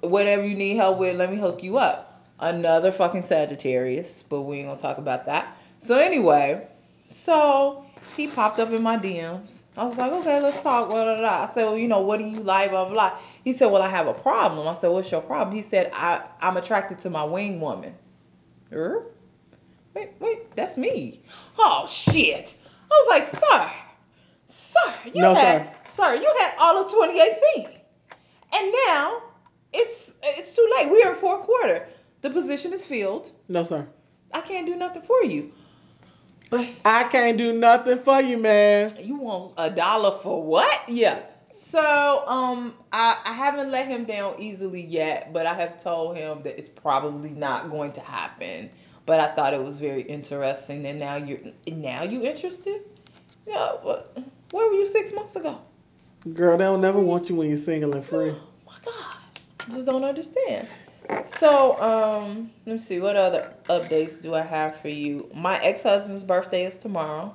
[0.00, 2.26] Whatever you need help with, let me hook you up.
[2.38, 5.54] Another fucking Sagittarius, but we ain't gonna talk about that.
[5.78, 6.66] So anyway,
[7.10, 7.84] so
[8.16, 9.59] he popped up in my DMs.
[9.76, 10.88] I was like, okay, let's talk.
[10.88, 11.44] Blah, blah, blah.
[11.44, 12.70] I said, well, you know, what do you like?
[12.70, 13.18] Blah, blah, blah.
[13.44, 14.66] He said, well, I have a problem.
[14.66, 15.56] I said, what's your problem?
[15.56, 17.94] He said, I, I'm attracted to my wing woman.
[18.72, 19.06] Er?
[19.94, 21.20] Wait, wait, that's me.
[21.58, 22.56] Oh, shit.
[22.90, 23.70] I was like, sir,
[24.46, 27.80] sir, you No, had, sir, you had all of 2018.
[28.52, 29.22] And now
[29.72, 30.90] it's it's too late.
[30.90, 31.86] We are in fourth quarter.
[32.22, 33.30] The position is filled.
[33.48, 33.86] No, sir.
[34.32, 35.52] I can't do nothing for you.
[36.50, 38.92] But I can't do nothing for you, man.
[39.00, 40.82] you want a dollar for what?
[40.88, 41.20] Yeah.
[41.52, 46.42] So um I, I haven't let him down easily yet, but I have told him
[46.42, 48.70] that it's probably not going to happen.
[49.06, 50.84] but I thought it was very interesting.
[50.86, 52.82] And now you're now you interested?
[53.46, 54.16] Yeah, what?
[54.50, 55.60] Where were you six months ago?
[56.34, 58.30] Girl, they'll never want you when you're single and free.
[58.30, 59.16] Oh my God,
[59.60, 60.66] I just don't understand.
[61.24, 63.00] So, um, let me see.
[63.00, 65.30] What other updates do I have for you?
[65.34, 67.34] My ex husband's birthday is tomorrow.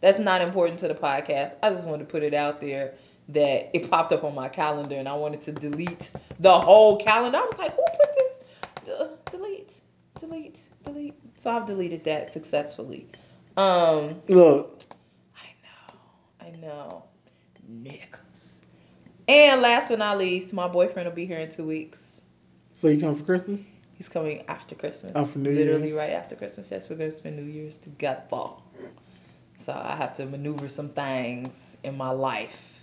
[0.00, 1.54] That's not important to the podcast.
[1.62, 2.94] I just wanted to put it out there
[3.30, 7.38] that it popped up on my calendar and I wanted to delete the whole calendar.
[7.38, 8.40] I was like, who put this?
[8.84, 9.80] D- delete,
[10.18, 11.14] delete, delete.
[11.38, 13.06] So I've deleted that successfully.
[13.56, 14.82] Um, Look,
[15.36, 17.04] I know, I know.
[17.70, 18.58] Niggas.
[19.26, 22.03] And last but not least, my boyfriend will be here in two weeks.
[22.74, 23.64] So you come for Christmas?
[23.94, 25.14] He's coming after Christmas.
[25.14, 25.96] After New Literally Year's.
[25.98, 26.68] right after Christmas.
[26.70, 28.26] Yes, we're gonna spend New Year's together.
[29.58, 32.82] So I have to maneuver some things in my life.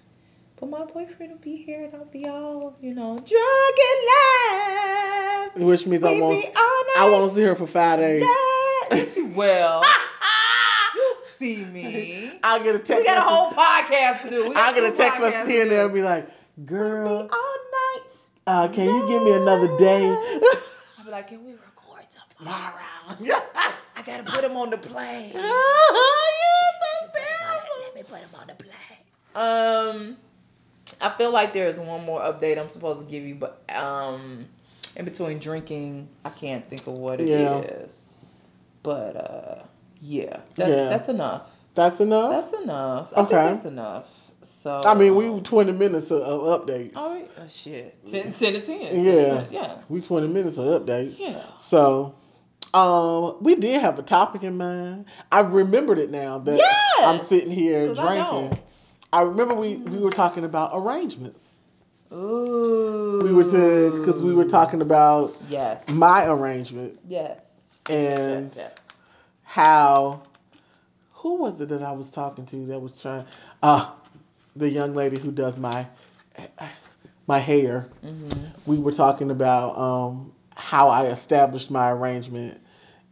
[0.59, 4.07] But my boyfriend will be here and I'll be all, you know, drunk and
[5.57, 5.67] love.
[5.67, 6.45] Which means I We won't.
[6.55, 8.23] I won't see her for five days.
[8.91, 9.83] Yes, you will.
[10.95, 12.31] You'll see me.
[12.43, 13.01] I'll get a text.
[13.01, 14.53] We got a whole podcast to do.
[14.55, 15.75] I'll get a text message here and do.
[15.75, 16.29] there and be like,
[16.65, 17.50] "Girl, all night.
[18.47, 20.07] Uh, can you give me another day?"
[20.97, 22.05] I'll be like, can we record
[22.37, 22.81] tomorrow?
[23.95, 25.33] I gotta put him on the plane.
[25.35, 26.31] oh,
[27.03, 27.19] you're so
[27.85, 28.77] Let me put him on the plane.
[29.33, 30.17] Um,
[30.99, 34.45] I feel like there's one more update I'm supposed to give you, but um,
[34.95, 38.03] in between drinking, I can't think of what it is.
[38.05, 38.07] Yeah.
[38.83, 39.63] But uh,
[39.99, 40.89] yeah, that's Yeah.
[40.89, 41.49] that's enough.
[41.75, 42.31] That's enough.
[42.51, 43.13] That's enough.
[43.15, 43.31] I Okay.
[43.31, 44.05] that's enough.
[44.43, 46.95] So I mean, we were 20 minutes of, of updates.
[46.95, 47.29] All right.
[47.37, 48.03] Oh, shit.
[48.05, 49.03] 10, 10 to 10.
[49.03, 49.45] Yeah.
[49.51, 49.77] Yeah.
[49.89, 51.19] We 20 minutes of updates.
[51.19, 51.41] Yeah.
[51.59, 52.15] So,
[52.73, 55.05] um, we did have a topic in mind.
[55.31, 57.03] I remembered it now that Yes!
[57.03, 58.15] I'm sitting here drinking.
[58.15, 58.59] don't.
[59.13, 61.53] I, remember we, we were talking about arrangements.
[62.13, 63.19] Ooh.
[63.23, 65.87] We were to because we were talking about Yes.
[65.89, 67.45] my arrangement Yes.
[67.89, 68.55] and Yes.
[68.57, 68.99] Yes.
[69.43, 70.23] how
[71.11, 73.25] who was it that I was talking to that was trying
[73.63, 73.91] uh
[74.55, 75.87] the young lady who does my
[77.27, 77.89] my hair.
[78.03, 78.45] Mm-hmm.
[78.65, 82.59] We were talking about um how I established my arrangement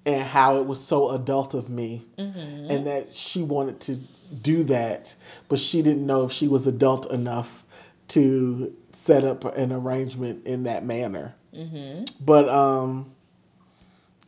[0.06, 2.72] and how it was so adult of me Mm-hmm.
[2.72, 4.00] and that she wanted to
[4.42, 5.16] do that
[5.48, 7.64] but she didn't know if she was adult enough
[8.10, 11.34] to set up an arrangement in that manner.
[11.56, 12.04] Mm-hmm.
[12.24, 13.12] But um,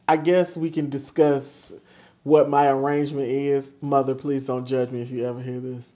[0.08, 1.71] I guess we can discuss
[2.24, 3.74] what my arrangement is.
[3.82, 5.93] Mother, please don't judge me if you ever hear this.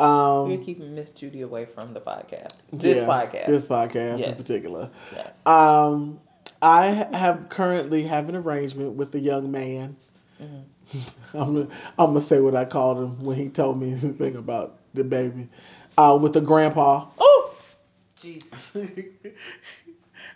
[0.00, 2.54] We're Um, keeping Miss Judy away from the podcast.
[2.72, 3.46] This yeah, podcast.
[3.46, 4.90] This podcast in particular.
[5.14, 5.46] Yes.
[5.46, 6.20] Um,
[6.62, 9.96] I have currently have an arrangement with a young man.
[10.42, 10.62] Mhm.
[11.34, 14.36] I'm gonna, I'm gonna say what I called him when he told me the thing
[14.36, 15.48] about the baby.
[15.98, 17.06] Uh, with a grandpa.
[17.18, 17.54] Oh,
[18.16, 18.76] Jesus.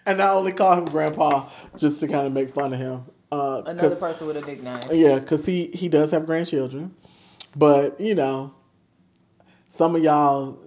[0.05, 1.49] and I only call him grandpa
[1.79, 3.05] just to kind of make fun of him.
[3.33, 4.81] Uh, 'cause- Another person with a nickname.
[4.93, 6.95] Yeah, because he he does have grandchildren,
[7.57, 8.53] but you know,
[9.75, 10.59] some of y'all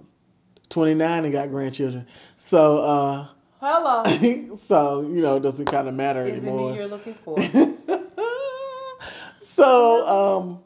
[0.68, 3.26] twenty nine and got grandchildren, so uh,
[3.60, 4.56] Hello.
[4.58, 6.74] so you know it doesn't kind of matter Is it me anymore.
[6.74, 7.38] you're looking for?
[9.40, 10.58] so um,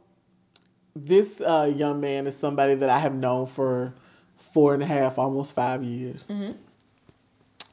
[0.96, 3.94] this uh, young man is somebody that I have known for
[4.36, 6.54] four and a half, almost five years, Mhm.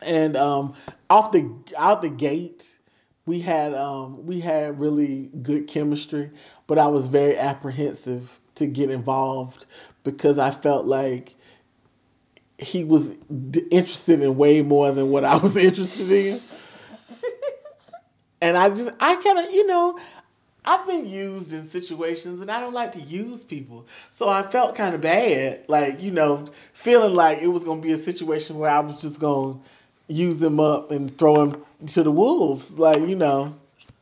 [0.01, 0.73] and um,
[1.09, 2.75] off the out the gate.
[3.25, 6.31] We had um, we had really good chemistry,
[6.65, 9.67] but I was very apprehensive to get involved
[10.03, 11.35] because I felt like
[12.57, 13.11] he was
[13.51, 16.39] d- interested in way more than what I was interested in.
[18.41, 19.99] And I just, I kind of, you know,
[20.63, 23.87] I've been used in situations and I don't like to use people.
[24.11, 27.87] So I felt kind of bad, like, you know, feeling like it was going to
[27.87, 31.65] be a situation where I was just going to use him up and throw him
[31.87, 32.77] to the wolves.
[32.77, 33.55] Like, you know.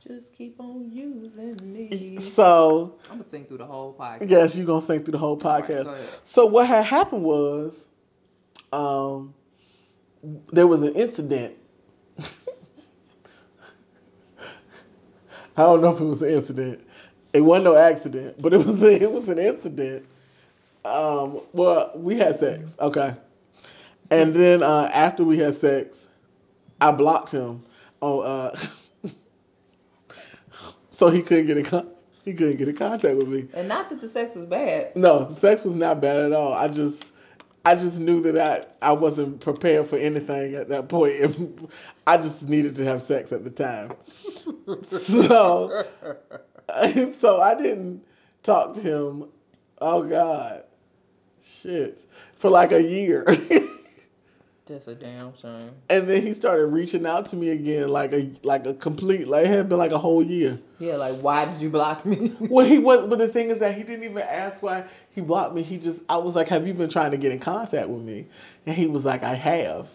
[0.07, 2.17] Just keep on using me.
[2.21, 4.29] So, I'm gonna sing through the whole podcast.
[4.29, 5.83] yes, you're going to sing through the whole podcast.
[5.85, 6.09] go ahead.
[6.23, 7.85] So what had happened was,
[8.71, 9.33] um,
[10.51, 11.55] there was an incident.
[15.57, 16.87] I don't know if it was an incident.
[17.33, 20.05] It wasn't no accident, but it was it was an incident.
[20.85, 23.13] Um, well, we had sex, okay,
[24.09, 26.07] and then uh, after we had sex,
[26.79, 27.63] I blocked him
[27.99, 28.57] on uh,
[30.97, 31.91] so he couldn't get in con-
[32.25, 33.47] he couldn't get in contact with me.
[33.53, 34.95] And not that the sex was bad.
[34.95, 36.53] No, the sex was not bad at all.
[36.53, 37.05] I just
[37.63, 41.69] I just knew that I, I wasn't prepared for anything at that point.
[42.07, 43.91] I just needed to have sex at the time.
[44.87, 45.85] So
[47.13, 48.03] so I didn't
[48.41, 49.29] talk to him.
[49.79, 50.63] Oh God.
[51.41, 52.05] Shit.
[52.35, 53.23] For like a year.
[54.67, 55.71] That's a damn shame.
[55.89, 59.45] And then he started reaching out to me again, like a like a complete like
[59.45, 60.59] it had been like a whole year.
[60.79, 62.35] Yeah, like why did you block me?
[62.39, 65.55] Well, he was, but the thing is that he didn't even ask why he blocked
[65.55, 65.63] me.
[65.63, 68.27] He just, I was like, "Have you been trying to get in contact with me?"
[68.65, 69.89] And he was like, "I have."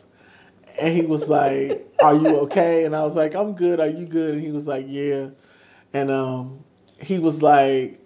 [0.81, 3.79] And he was like, "Are you okay?" And I was like, "I'm good.
[3.79, 5.29] Are you good?" And he was like, "Yeah."
[5.93, 6.65] And um,
[6.99, 8.01] he was like,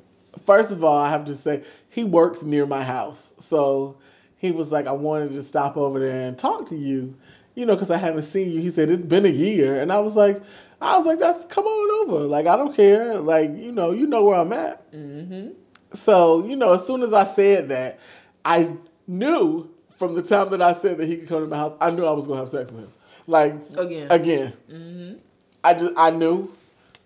[0.45, 3.97] first of all, I have to say he works near my house, so
[4.39, 7.15] he was like, "I wanted to stop over there and talk to you."
[7.55, 8.61] You know, because I haven't seen you.
[8.61, 10.43] He said it's been a year, and I was like,
[10.81, 13.19] I was like, "That's come on over." Like I don't care.
[13.19, 14.93] Like you know, you know where I'm at.
[14.93, 15.51] Mm-hmm.
[15.95, 17.99] So, you know, as soon as I said that,
[18.45, 18.73] I
[19.07, 21.91] knew from the time that I said that he could come to my house, I
[21.91, 22.93] knew I was gonna have sex with him.
[23.27, 24.11] Like Again.
[24.11, 24.53] again.
[24.71, 25.19] Mm-hmm.
[25.65, 26.53] I just I knew.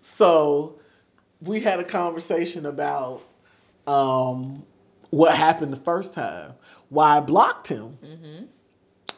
[0.01, 0.79] So
[1.41, 3.21] we had a conversation about
[3.87, 4.63] um
[5.09, 6.53] what happened the first time,
[6.91, 7.97] why I blocked him.
[8.03, 8.45] Mm-hmm.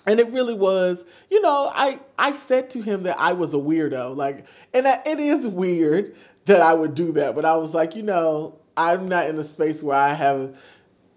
[0.05, 3.57] And it really was, you know, I I said to him that I was a
[3.57, 7.73] weirdo, like, and that it is weird that I would do that, but I was
[7.73, 10.57] like, you know, I'm not in a space where I have,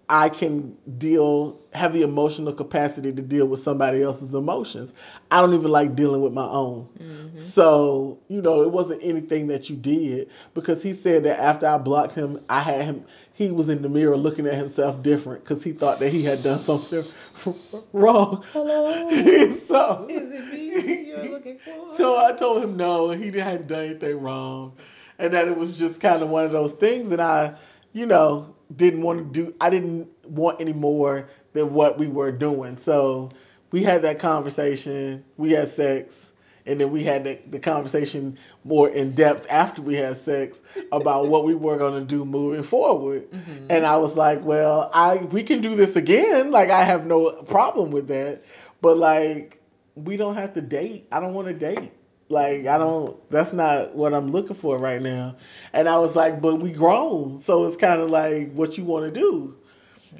[0.09, 4.93] I can deal, have the emotional capacity to deal with somebody else's emotions.
[5.31, 6.87] I don't even like dealing with my own.
[6.97, 7.39] Mm-hmm.
[7.39, 11.77] So, you know, it wasn't anything that you did because he said that after I
[11.77, 15.61] blocked him, I had him, he was in the mirror looking at himself different because
[15.61, 17.03] he thought that he had done something
[17.91, 18.45] wrong.
[18.53, 19.09] Hello.
[19.51, 21.97] so, Is it me you're looking for?
[21.97, 24.73] so I told him no, he hadn't have done anything wrong.
[25.19, 27.55] And that it was just kind of one of those things And I,
[27.91, 29.55] you know, didn't want to do.
[29.61, 32.77] I didn't want any more than what we were doing.
[32.77, 33.29] So
[33.71, 35.23] we had that conversation.
[35.37, 36.31] We had sex.
[36.65, 40.59] And then we had the, the conversation more in depth after we had sex
[40.91, 43.31] about what we were going to do moving forward.
[43.31, 43.67] Mhm.
[43.69, 46.51] And I was like, well, I we can do this again.
[46.51, 48.43] Like I have no problem with that.
[48.81, 49.61] But like
[49.95, 51.07] we don't have to date.
[51.09, 51.91] I don't want to date.
[52.29, 55.37] Like I don't that's not what I'm looking for right now.
[55.73, 57.39] And I was like, but we grown.
[57.39, 59.55] So it's kind of like what you want to do.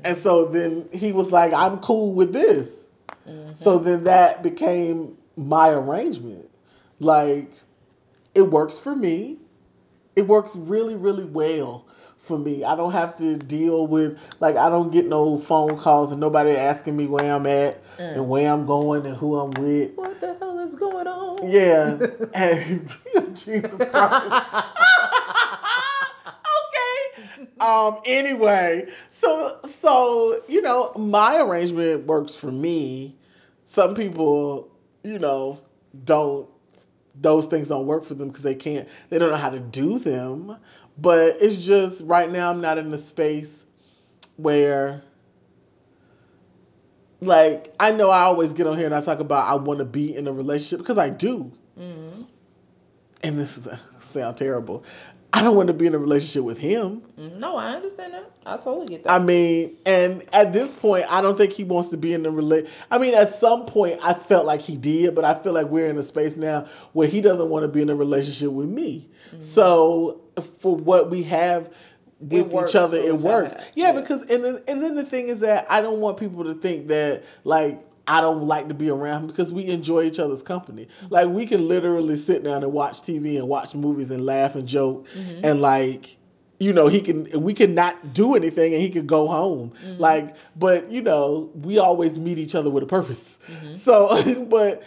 [0.04, 2.74] And so then he was like, I'm cool with this.
[3.28, 3.56] Mhm.
[3.56, 6.50] So then that became my arrangement.
[7.00, 7.52] Like,
[8.36, 9.38] it works for me.
[10.16, 11.87] It works really, really well
[12.28, 12.64] for me.
[12.64, 16.52] I don't have to deal with, like, I don't get no phone calls and nobody
[16.52, 18.14] asking me where I'm at Mm.
[18.14, 19.96] and where I'm going and who I'm with.
[19.96, 21.50] What the hell is going on?
[21.50, 21.98] Yeah.
[22.34, 22.88] and,
[23.36, 24.46] Jesus Christ.
[26.58, 27.48] okay.
[27.60, 27.98] Um.
[28.06, 33.16] Anyway, so so you know, my arrangement works for me.
[33.66, 34.70] Some people,
[35.04, 35.60] you know,
[36.06, 36.48] don't.
[37.20, 38.88] Those things don't work for them because they can't.
[39.10, 40.58] They don't know how to do them.
[41.00, 42.50] But it's just right now.
[42.50, 43.66] I'm not in the space
[44.38, 45.04] where.
[47.20, 49.86] Like I know I always get on here and I talk about I want to
[49.86, 52.24] be in a relationship because I do Mm-hmm.
[53.24, 53.68] and this is
[54.00, 54.84] sound terrible.
[55.34, 57.02] I don't want to be in a relationship with him.
[57.18, 58.32] No, I understand that.
[58.46, 59.12] I totally get that.
[59.12, 62.32] I mean, and at this point, I don't think he wants to be in a
[62.32, 62.70] relate.
[62.90, 65.88] I mean, at some point, I felt like he did, but I feel like we're
[65.90, 69.10] in a space now where he doesn't want to be in a relationship with me.
[69.28, 69.42] Mm-hmm.
[69.42, 70.22] So
[70.62, 71.74] for what we have
[72.20, 73.54] with each other, it works.
[73.76, 74.00] Yeah, Yeah.
[74.02, 76.88] because and then, and then the thing is that I don't want people to think
[76.88, 77.84] that like.
[78.08, 80.88] I don't like to be around him because we enjoy each other's company.
[81.10, 84.68] Like we can literally sit down and watch TV and watch movies and laugh and
[84.68, 85.42] joke Mhm.
[85.44, 86.18] and like
[86.60, 90.00] you know he can we can not do anything and he could go home Mhm.
[90.00, 93.78] like but you know we always meet each other with a purpose Mhm.
[93.86, 94.82] so but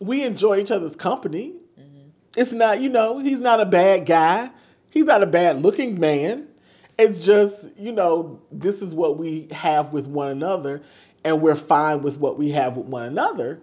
[0.00, 2.10] we enjoy each other's company Mhm.
[2.36, 4.50] it's not you know he's not a bad guy
[4.90, 6.46] he's not a bad looking man
[6.96, 10.82] it's just you know this is what we have with one another
[11.26, 13.60] and we're fine with what we have with one another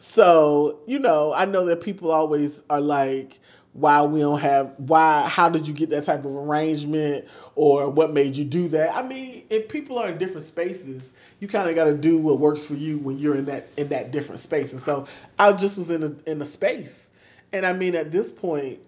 [0.00, 3.38] so, you know, I know that people always are like,
[3.74, 8.12] why we don't have, why, how did you get that type of arrangement or what
[8.12, 8.96] made you do that?
[8.96, 12.40] I mean, if people are in different spaces, you kind of got to do what
[12.40, 14.72] works for you when you're in that, in that different space.
[14.72, 15.06] And so
[15.38, 17.10] I just was in a, in a space.
[17.52, 18.78] And I mean, at this point,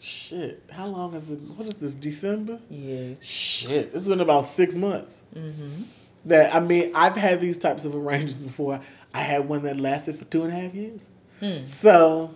[0.00, 1.38] shit, how long is it?
[1.56, 2.58] What is this, December?
[2.68, 3.14] Yeah.
[3.20, 5.82] Shit, it's been about six months Mm-hmm.
[6.26, 8.80] That I mean I've had these types of arrangements before.
[9.14, 11.08] I had one that lasted for two and a half years.
[11.40, 11.60] Hmm.
[11.64, 12.30] So,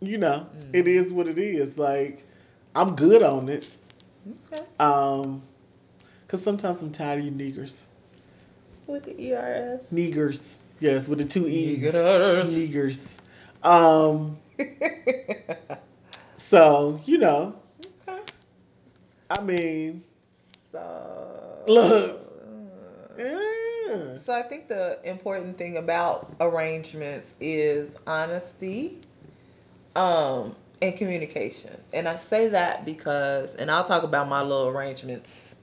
[0.00, 0.74] you know, Mm.
[0.74, 1.78] it is what it is.
[1.78, 2.26] Like,
[2.74, 3.70] I'm good on it.
[4.52, 4.62] Okay.
[4.80, 5.42] Um,
[6.28, 7.86] cause sometimes I'm tired of you niggers.
[8.86, 9.86] With the ERS.
[9.92, 11.92] Niggers, yes, with the two e's.
[11.94, 13.18] Niggers.
[13.62, 13.66] Niggers.
[13.66, 14.36] Um,
[16.36, 17.54] so you know,
[18.08, 18.20] okay.
[19.30, 20.02] I mean,
[20.70, 21.64] So.
[21.68, 22.18] Look.
[23.22, 24.18] Yeah.
[24.18, 28.98] So I think the important thing about arrangements is honesty,
[29.96, 31.76] um, and communication.
[31.92, 35.56] And I say that because, and I'll talk about my little arrangements.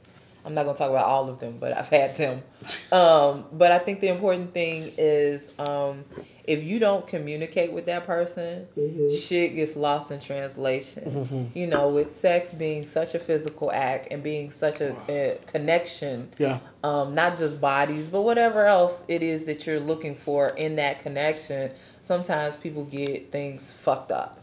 [0.45, 2.43] I'm not gonna talk about all of them, but I've had them.
[2.91, 6.03] Um, but I think the important thing is, um,
[6.49, 8.67] if you don't communicate with that person,
[9.15, 11.49] shit gets lost in translation.
[11.53, 16.27] You know, with sex being such a physical act and being such a, a connection,
[16.39, 16.57] Yeah.
[16.83, 20.99] um, not just bodies, but whatever else it is that you're looking for in that
[21.03, 21.71] connection.
[22.01, 24.39] Sometimes people get things fucked up,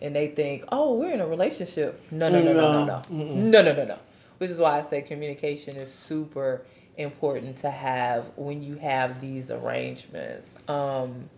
[0.00, 3.34] and they think, "Oh, we're in a relationship." No, no, no, no, no, no, Mm-mm.
[3.34, 3.98] no, no, no, no.
[4.38, 6.62] Which is why I say communication is super
[6.96, 10.54] important to have when you have these arrangements.
[10.68, 11.28] Um,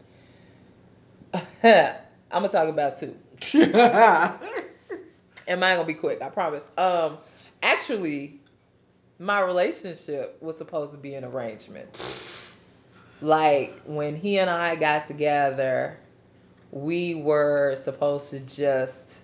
[1.65, 1.95] I'm
[2.33, 3.17] gonna talk about two.
[5.51, 6.71] And mine gonna be quick, I promise.
[6.79, 7.19] Um,
[7.61, 8.39] actually,
[9.19, 12.55] my relationship was supposed to be an arrangement.
[13.21, 15.99] Like when he and I got together,
[16.71, 19.19] we were supposed to just.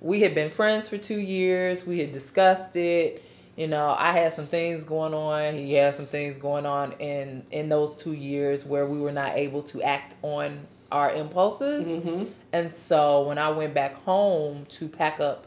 [0.00, 1.86] We had been friends for two years.
[1.86, 3.22] We had discussed it.
[3.56, 5.54] You know, I had some things going on.
[5.54, 9.36] He had some things going on in in those two years where we were not
[9.36, 12.02] able to act on our impulses.
[12.02, 15.46] hmm And so when I went back home to pack up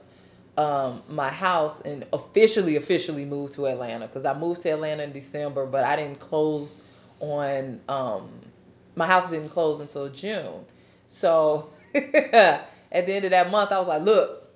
[0.57, 5.11] um, my house and officially, officially moved to Atlanta, because I moved to Atlanta in
[5.13, 6.81] December, but I didn't close
[7.21, 8.29] on, um,
[8.95, 10.65] my house didn't close until June.
[11.07, 14.47] So at the end of that month, I was like, look,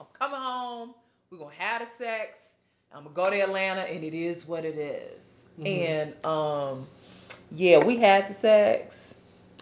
[0.00, 0.94] I'm coming home.
[1.30, 2.38] We're going to have the sex.
[2.92, 5.48] I'm going to go to Atlanta, and it is what it is.
[5.60, 5.66] Mhm.
[5.66, 6.86] And um,
[7.52, 9.07] yeah, we had the sex,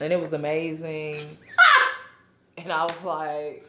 [0.01, 1.19] and it was amazing.
[2.59, 3.65] And I was like,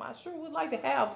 [0.00, 1.10] I sure would like to have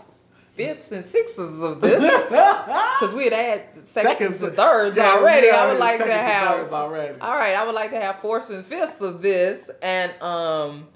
[0.55, 2.01] fifths and sixes of this.
[2.31, 5.48] Because we had had seconds and thirds Yeah, already.
[5.48, 6.72] I would like to have.
[6.72, 7.18] already.
[7.20, 9.70] All right, I would like to have fourths and fifths of this.
[9.81, 10.88] And um,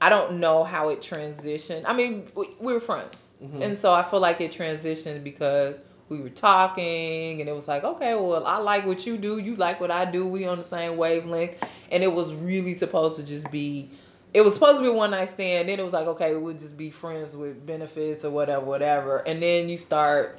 [0.00, 1.82] I don't know how it transitioned.
[1.86, 3.32] I mean, we, we were friends.
[3.44, 3.60] Mhm.
[3.62, 7.82] And so I feel like it transitioned because we were talking and it was like,
[7.84, 9.38] okay, well, I like what you do.
[9.38, 10.26] You like what I do.
[10.26, 11.62] We on the same wavelength.
[11.90, 13.90] And it was really supposed to just be,
[14.32, 15.68] it was supposed to be one night stand.
[15.68, 19.18] Then it was like, okay, we'll just be friends with benefits or whatever, whatever.
[19.18, 20.38] And then you start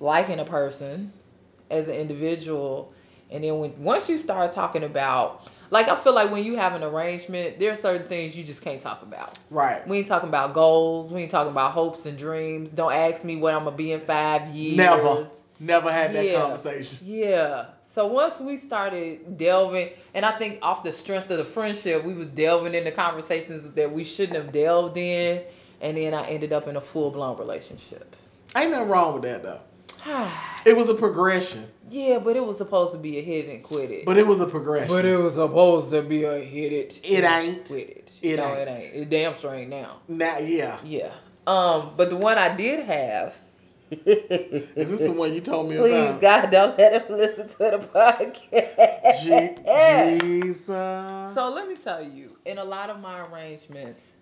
[0.00, 1.12] liking a person
[1.70, 2.94] as an individual.
[3.30, 6.74] And then when once you start talking about, like, I feel like when you have
[6.74, 9.38] an arrangement, there are certain things you just can't talk about.
[9.50, 9.86] Right.
[9.86, 11.12] We ain't talking about goals.
[11.12, 12.68] We ain't talking about hopes and dreams.
[12.70, 14.76] Don't ask me what I'm gonna be in five years.
[14.76, 15.26] Never.
[15.60, 16.40] Never had that Yeah.
[16.40, 16.98] conversation.
[17.02, 17.66] Yeah.
[17.82, 22.12] So once we started delving, and I think off the strength of the friendship, we
[22.12, 25.42] was delving into conversations that we shouldn't have delved in,
[25.80, 28.16] and then I ended up in a full blown relationship.
[28.56, 29.60] Ain't nothing wrong with that though.
[30.66, 33.90] It was a progression, yeah, but it was supposed to be a hit and quit
[33.90, 34.06] it.
[34.06, 34.88] but it was a progression.
[34.88, 37.00] But it was supposed to be a hit it.
[37.04, 37.66] It ain't.
[37.68, 38.18] Quit it.
[38.22, 38.60] It no, ain't.
[38.60, 38.94] it ain't.
[38.94, 40.00] It damn sure ain't now.
[40.08, 40.78] now, yeah.
[40.82, 41.12] Yeah.
[41.46, 43.36] Um, but the one I did have.
[43.90, 46.20] Is this the one you told me Please, about?
[46.22, 49.22] God, don't let him listen to the podcast.
[49.22, 51.34] Je- Jesus.
[51.34, 54.14] So let me tell you, in a lot of my arrangements,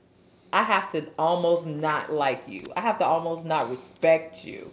[0.52, 2.72] I have to almost not like you.
[2.76, 4.72] I have to almost not respect you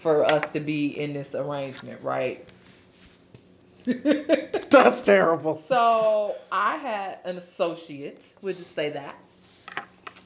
[0.00, 2.46] for us to be in this arrangement, right?
[3.84, 5.62] That's terrible.
[5.68, 9.16] So I had an associate, we'll just say that,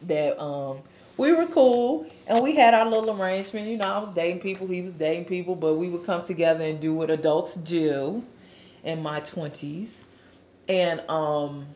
[0.02, 0.78] that um
[1.16, 3.68] we were cool and we had our little arrangement.
[3.68, 6.64] You know, I was dating people, he was dating people, but we would come together
[6.64, 8.24] and do what adults do
[8.84, 10.04] in my twenties.
[10.68, 11.66] And um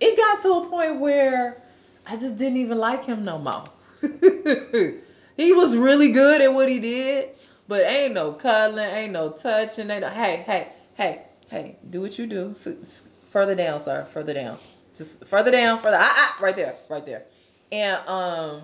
[0.00, 1.62] it got to a point where
[2.06, 3.64] I just didn't even like him no more.
[5.36, 7.30] he was really good at what he did,
[7.68, 12.18] but ain't no cuddling, ain't no touching, ain't no hey, hey, hey, hey, do what
[12.18, 12.52] you do.
[12.54, 14.58] S- s- further down, sir, further down.
[14.94, 17.24] Just further down, further ah, ah right there, right there.
[17.70, 18.62] And um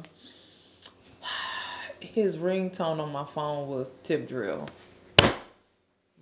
[2.01, 4.69] his ringtone on my phone was tip drill.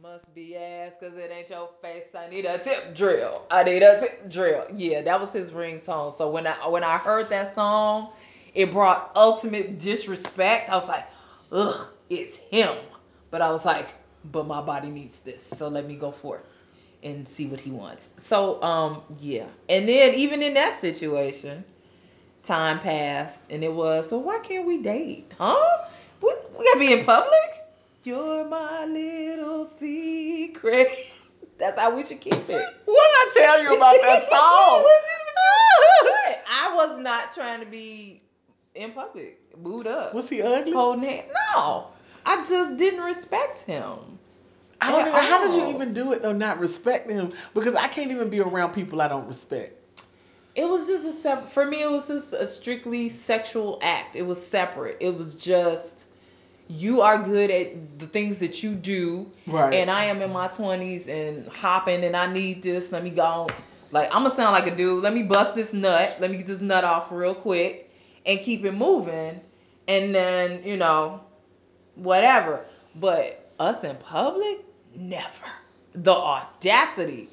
[0.03, 2.05] Must be ass cause it ain't your face.
[2.19, 3.43] I need a tip drill.
[3.51, 4.67] I need a tip drill.
[4.75, 6.13] Yeah, that was his ringtone.
[6.13, 8.09] So when I when I heard that song,
[8.55, 10.71] it brought ultimate disrespect.
[10.71, 11.07] I was like,
[11.53, 12.75] ugh, it's him.
[13.31, 13.89] But I was like,
[14.33, 15.45] but my body needs this.
[15.45, 16.43] So let me go forth
[17.03, 18.11] and see what he wants.
[18.17, 19.47] So um yeah.
[19.69, 21.65] And then even in that situation,
[22.43, 25.31] time passed and it was, so why can't we date?
[25.39, 25.87] Huh?
[26.21, 27.33] We, we gotta be in public?
[28.03, 30.89] You're my little secret.
[31.59, 32.65] That's how we should keep it.
[32.85, 34.85] What did I tell you about that song?
[36.51, 38.20] I was not trying to be
[38.75, 40.73] in public, booed up, Was he ugly?
[40.73, 41.27] holding hand.
[41.57, 41.89] No,
[42.25, 43.95] I just didn't respect him.
[44.81, 46.33] I don't even, how did you even do it though?
[46.33, 49.77] Not respecting him because I can't even be around people I don't respect.
[50.55, 51.53] It was just a separate.
[51.53, 54.17] For me, it was just a strictly sexual act.
[54.17, 54.97] It was separate.
[55.01, 56.07] It was just
[56.69, 59.75] you are good at the things that you do, Right.
[59.75, 62.91] and I am in my twenties and hopping, and I need this.
[62.93, 63.49] Let me go.
[63.91, 65.03] Like I'm gonna sound like a dude.
[65.03, 66.17] Let me bust this nut.
[66.21, 67.90] Let me get this nut off real quick,
[68.27, 69.41] and keep it moving,
[69.89, 71.21] and then you know,
[71.95, 72.65] whatever.
[72.95, 74.65] But us in public,
[74.95, 75.47] never.
[75.95, 77.29] The audacity.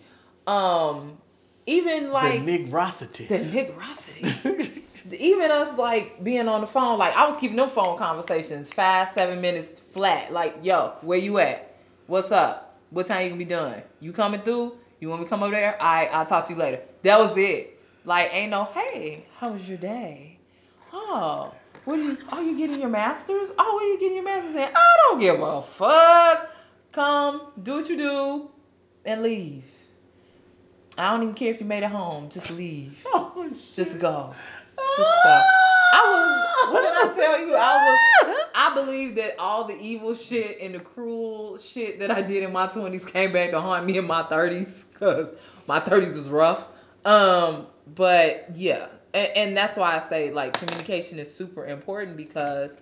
[0.46, 1.18] Um,
[1.66, 3.28] even like the nigrosity.
[3.28, 4.84] the nigrosity.
[5.14, 9.10] Even us like being on the phone, like I was keeping them phone conversations five,
[9.10, 10.34] seven minutes flat.
[10.34, 11.76] Like, yo, where you at?
[12.08, 12.78] What's up?
[12.90, 13.84] What time you gonna be done?
[14.02, 14.78] You coming through?
[15.00, 15.78] You want me to come over there?
[15.82, 16.82] I I'll talk to you later.
[17.04, 17.80] That was it.
[18.06, 20.37] Like, ain't no, hey, how was your day?
[20.94, 21.54] Oh,
[21.86, 22.18] what are you?
[22.32, 23.52] Oh, you getting your masters?
[23.58, 24.70] Oh, what are you getting your masters in?
[24.76, 26.52] I don't give a fuck.
[26.92, 28.52] Come, do what you do,
[29.06, 29.64] and leave.
[30.98, 32.30] I don't even care if you made it home.
[32.30, 33.06] Just leave.
[33.14, 34.34] Oh, Just go.
[34.98, 35.44] Just go.
[35.94, 36.74] I was.
[36.74, 37.56] What did I tell you?
[37.56, 38.46] I was.
[38.56, 42.52] I believe that all the evil shit and the cruel shit that I did in
[42.52, 45.32] my twenties came back to haunt me in my thirties because
[45.68, 46.68] my thirties was rough.
[47.06, 52.80] Um, but yeah, and, and that's why I say like communication is super important because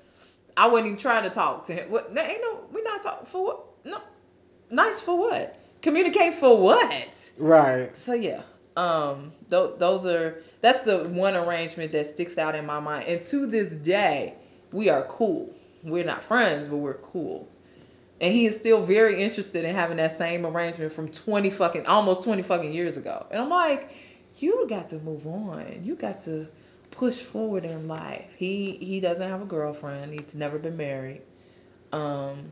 [0.58, 1.90] I wasn't even trying to talk to him.
[1.90, 2.08] What?
[2.08, 2.68] Ain't no.
[2.72, 3.66] We not talking for what?
[3.84, 4.02] No.
[4.70, 5.60] Nice for what?
[5.82, 7.32] Communicate for what?
[7.38, 7.96] Right.
[7.96, 8.42] So yeah,
[8.76, 13.06] um, th- those are that's the one arrangement that sticks out in my mind.
[13.08, 14.34] And to this day,
[14.72, 15.54] we are cool.
[15.84, 17.48] We're not friends, but we're cool.
[18.20, 22.24] And he is still very interested in having that same arrangement from twenty fucking almost
[22.24, 23.28] twenty fucking years ago.
[23.30, 23.92] And I'm like,
[24.40, 25.82] you got to move on.
[25.84, 26.48] You got to
[26.92, 28.26] push forward in life.
[28.38, 30.14] He he doesn't have a girlfriend.
[30.14, 31.22] He's never been married.
[31.92, 32.52] Um,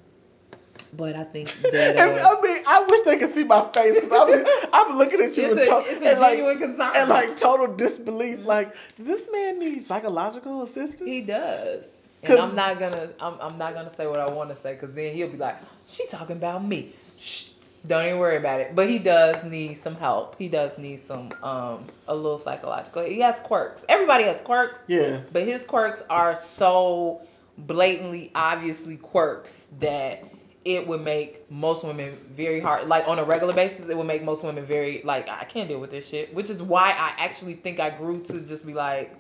[0.96, 4.12] but I think that uh, I mean, I wish they could see my face because
[4.12, 6.92] I'm, I'm looking at you it's a, to- it's a and like, concern.
[6.96, 8.46] and like total disbelief.
[8.46, 11.10] Like, this man needs psychological assistance?
[11.10, 12.10] He does.
[12.24, 14.94] And I'm not gonna I'm, I'm not gonna say what I want to say because
[14.94, 15.58] then he'll be like,
[15.88, 16.94] she talking about me.
[17.18, 17.50] Shh.
[17.86, 18.76] Don't even worry about it.
[18.76, 20.38] But he does need some help.
[20.38, 23.04] He does need some um a little psychological.
[23.04, 23.86] He has quirks.
[23.90, 25.20] Everybody has quirks, Yeah.
[25.34, 27.22] but his quirks are so
[27.58, 30.24] blatantly obviously quirks that
[30.66, 34.24] it would make most women very hard like on a regular basis it would make
[34.24, 37.54] most women very like i can't deal with this shit which is why i actually
[37.54, 39.16] think i grew to just be like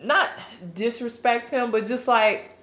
[0.00, 0.30] not
[0.74, 2.56] disrespect him but just like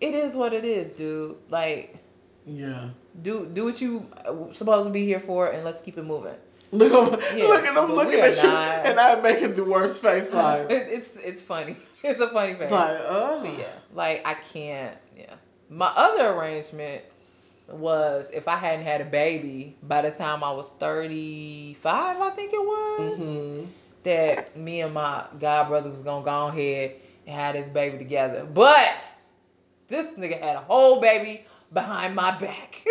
[0.00, 1.98] it is what it is dude like
[2.46, 2.90] Yeah.
[3.22, 6.34] do do what you uh, supposed to be here for and let's keep it moving
[6.74, 9.62] Look, I'm, Yeah, look but him we looking at you, not- and I'm making the
[9.64, 10.30] worst face.
[10.32, 13.40] Like, It- it's it's funny it's a funny face like, oh.
[13.44, 14.96] But yeah, like I can't.
[15.16, 15.34] Yeah,
[15.68, 17.02] my other arrangement
[17.68, 22.30] was if I hadn't had a baby by the time I was thirty five, I
[22.30, 23.66] think it was, Mhm.
[24.02, 26.92] that me and my god brother was gonna go ahead
[27.26, 28.44] and have this baby together.
[28.52, 29.04] But
[29.88, 32.84] this nigga had a whole baby behind my back,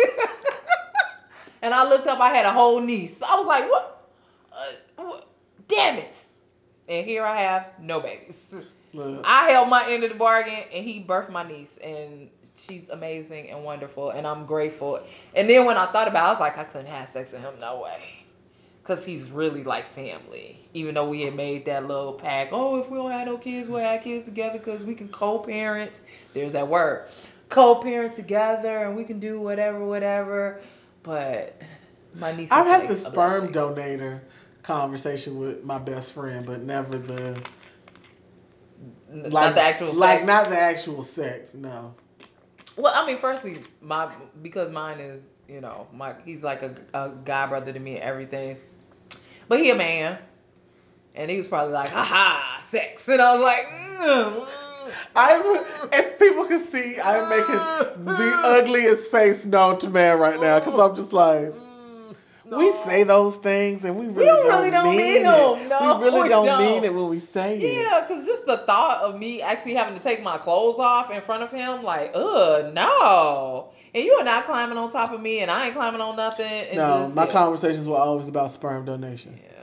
[1.62, 3.22] and I looked up, I had a whole niece.
[3.22, 4.08] I was like, what?
[4.52, 5.26] Uh, what?
[5.68, 6.24] Damn it!
[6.88, 8.54] And here I have no babies.
[8.94, 9.24] Look.
[9.26, 13.50] I held my end of the bargain, and he birthed my niece, and she's amazing
[13.50, 15.00] and wonderful, and I'm grateful.
[15.34, 17.40] And then when I thought about, it, I was like, I couldn't have sex with
[17.40, 18.24] him, no way,
[18.82, 20.58] because he's really like family.
[20.74, 23.68] Even though we had made that little pact, oh, if we don't have no kids,
[23.68, 26.00] we'll have kids together because we can co-parent.
[26.34, 27.08] There's that word,
[27.52, 30.60] co-parent together, and we can do whatever, whatever.
[31.02, 31.60] But
[32.14, 32.48] my niece.
[32.50, 33.74] I've had like the sperm blessing.
[33.76, 34.20] donator
[34.62, 37.42] conversation with my best friend, but never the
[39.10, 40.26] like not the actual like sex.
[40.26, 41.54] not the actual sex.
[41.54, 41.94] No.
[42.76, 44.08] Well, I mean, firstly, my
[44.40, 48.02] because mine is you know my he's like a, a guy brother to me and
[48.02, 48.56] everything,
[49.48, 50.16] but he a man,
[51.14, 54.71] and he was probably like, "Aha, sex," and I was like, mm,
[55.16, 57.54] I'm if people could see, I'm making
[58.14, 61.52] the ugliest face known to man right now because I'm just like.
[61.52, 65.22] mm, We say those things and we really, don't don't, really don't mean, mean it.
[65.24, 65.68] them.
[65.70, 66.58] No, we really we don't, don't.
[66.58, 67.62] mean it when we say it.
[67.62, 71.20] Yeah, because just the thought of me actually having to take my clothes off in
[71.22, 73.70] front of him, like, ugh, no.
[73.94, 76.46] And you are not climbing on top of me, and I ain't climbing on nothing.
[76.46, 77.32] And No, just, my yeah.
[77.32, 79.38] conversations were always about sperm donation.
[79.42, 79.61] Yeah.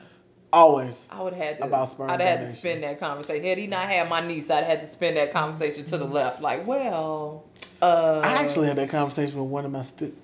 [0.51, 1.07] Always.
[1.11, 1.63] I would have had to.
[1.65, 3.45] About sperm I'd have had to spend that conversation.
[3.45, 6.41] Had he not had my niece, I'd had to spend that conversation to the left.
[6.41, 7.45] Like, well,
[7.81, 10.15] uh, I actually had that conversation with one of my stu-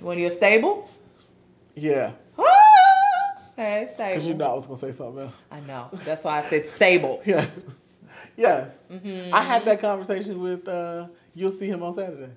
[0.00, 0.88] when you're stable.
[1.74, 2.44] Yeah, Ah,
[3.56, 4.10] hey, stable.
[4.10, 5.44] because you know I was gonna say something else.
[5.50, 5.88] I know.
[6.04, 7.22] That's why I said stable.
[7.24, 7.46] Yeah.
[8.36, 8.82] yes.
[8.90, 10.66] hmm I had that conversation with.
[10.68, 12.32] uh You'll see him on Saturday.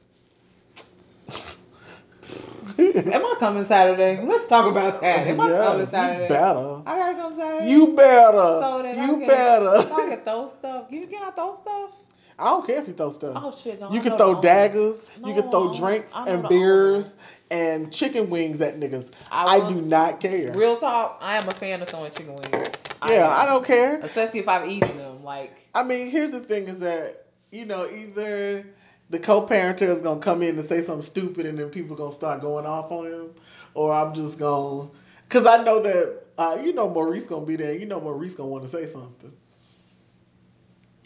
[2.79, 4.21] Am I coming Saturday?
[4.25, 5.27] Let's talk about that.
[5.27, 6.27] Am I Yes, coming you Saturday?
[6.27, 6.81] better.
[6.85, 7.71] I gotta come Saturday.
[7.71, 8.37] You better.
[8.37, 9.81] so that I you can, better.
[9.81, 10.85] So I can throw stuff.
[10.89, 11.91] You can I throw stuff?
[12.37, 13.41] I don't care if you throw stuff.
[13.41, 13.79] Oh shit!
[13.79, 15.05] No, you I can throw daggers.
[15.23, 17.15] you can throw drinks and beers
[17.49, 19.11] and chicken wings at niggas.
[19.31, 20.51] I I, do not care.
[20.53, 21.19] Real talk.
[21.21, 22.73] I am a fan of throwing chicken wings.
[23.07, 23.41] yeah, am.
[23.41, 23.99] I don't care.
[23.99, 25.23] Especially if I've eaten them.
[25.23, 28.65] Like I mean, here's the thing: is that you know either
[29.09, 32.41] the co-parenter is gonna come in and say something stupid, and then people gonna start
[32.41, 33.29] going off on him,
[33.73, 34.89] or I'm just gonna,
[35.29, 37.73] cause I know that uh, you know Maurice gonna be there.
[37.73, 39.31] You know Maurice gonna want to say something.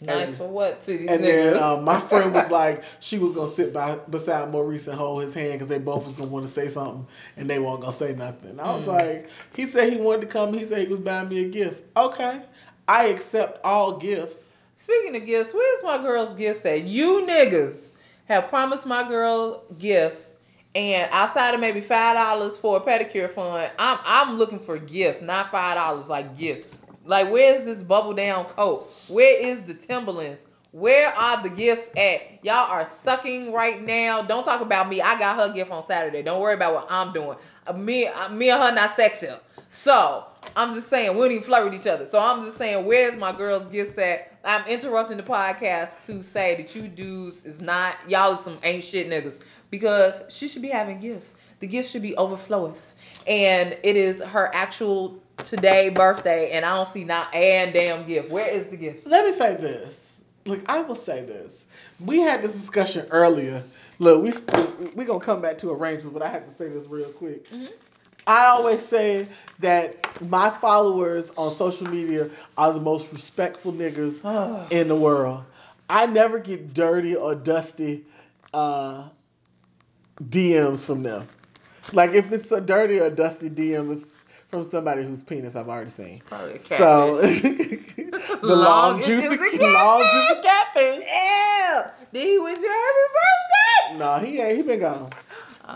[0.02, 1.22] nice And- for what to And niggas?
[1.22, 5.22] then um, my friend was like, she was gonna sit by beside Maurice and hold
[5.22, 7.92] his hand because they both was gonna want to say something, and they weren't gonna
[7.92, 8.58] say nothing.
[8.58, 8.88] I was Mm.
[8.88, 10.54] like, he said he wanted to come.
[10.54, 11.82] He said he was buying me a gift.
[11.96, 12.40] Okay,
[12.88, 14.48] I accept all gifts.
[14.78, 16.84] Speaking of gifts, where's my girl's gift at?
[16.84, 17.89] You niggas
[18.30, 20.36] have promised my girl gifts,
[20.76, 25.20] and outside of maybe five dollars for a pedicure fund, I'm I'm looking for gifts,
[25.20, 26.68] not five dollars like gifts.
[27.04, 28.88] Like where's this bubble down coat?
[29.08, 30.46] Where is the Timberlands?
[30.70, 32.44] Where are the gifts at?
[32.44, 34.22] Y'all are sucking right now.
[34.22, 35.00] Don't talk about me.
[35.00, 36.22] I got her gift on Saturday.
[36.22, 37.36] Don't worry about what I'm doing.
[37.66, 39.40] Uh, me, uh, me and her not sexual.
[39.72, 40.24] So
[40.56, 42.06] I'm just saying we don't even flirt with each other.
[42.06, 44.32] So I'm just saying, where's my girl's gifts at?
[44.44, 48.82] I'm interrupting the podcast to say that you dudes is not y'all is some ain't
[48.82, 49.40] shit niggas
[49.70, 51.36] because she should be having gifts.
[51.60, 52.78] The gift should be overfloweth,
[53.26, 58.30] and it is her actual today birthday, and I don't see not and damn gift.
[58.30, 59.06] Where is the gift?
[59.06, 60.22] Let me say this.
[60.46, 61.66] Look, I will say this.
[62.00, 63.62] We had this discussion earlier.
[63.98, 64.32] Look, we
[64.94, 67.48] we gonna come back to arrangements, but I have to say this real quick.
[67.50, 67.68] Mhm.
[68.30, 69.26] I always say
[69.58, 75.42] that my followers on social media are the most respectful niggas in the world.
[75.88, 78.04] I never get dirty or dusty
[78.54, 79.08] uh,
[80.22, 81.26] DMs from them.
[81.92, 85.90] Like if it's a dirty or dusty DM, it's from somebody whose penis I've already
[85.90, 86.20] seen.
[86.26, 91.04] Probably So the Long long, juicy, juicy long juicy catfish.
[91.04, 91.82] Ew!
[92.12, 93.98] Did he wish you happy birthday?
[93.98, 94.56] No, he ain't.
[94.56, 95.10] He been gone.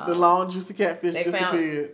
[0.06, 0.18] the Oh.
[0.18, 1.90] long juicy catfish They found- disappeared.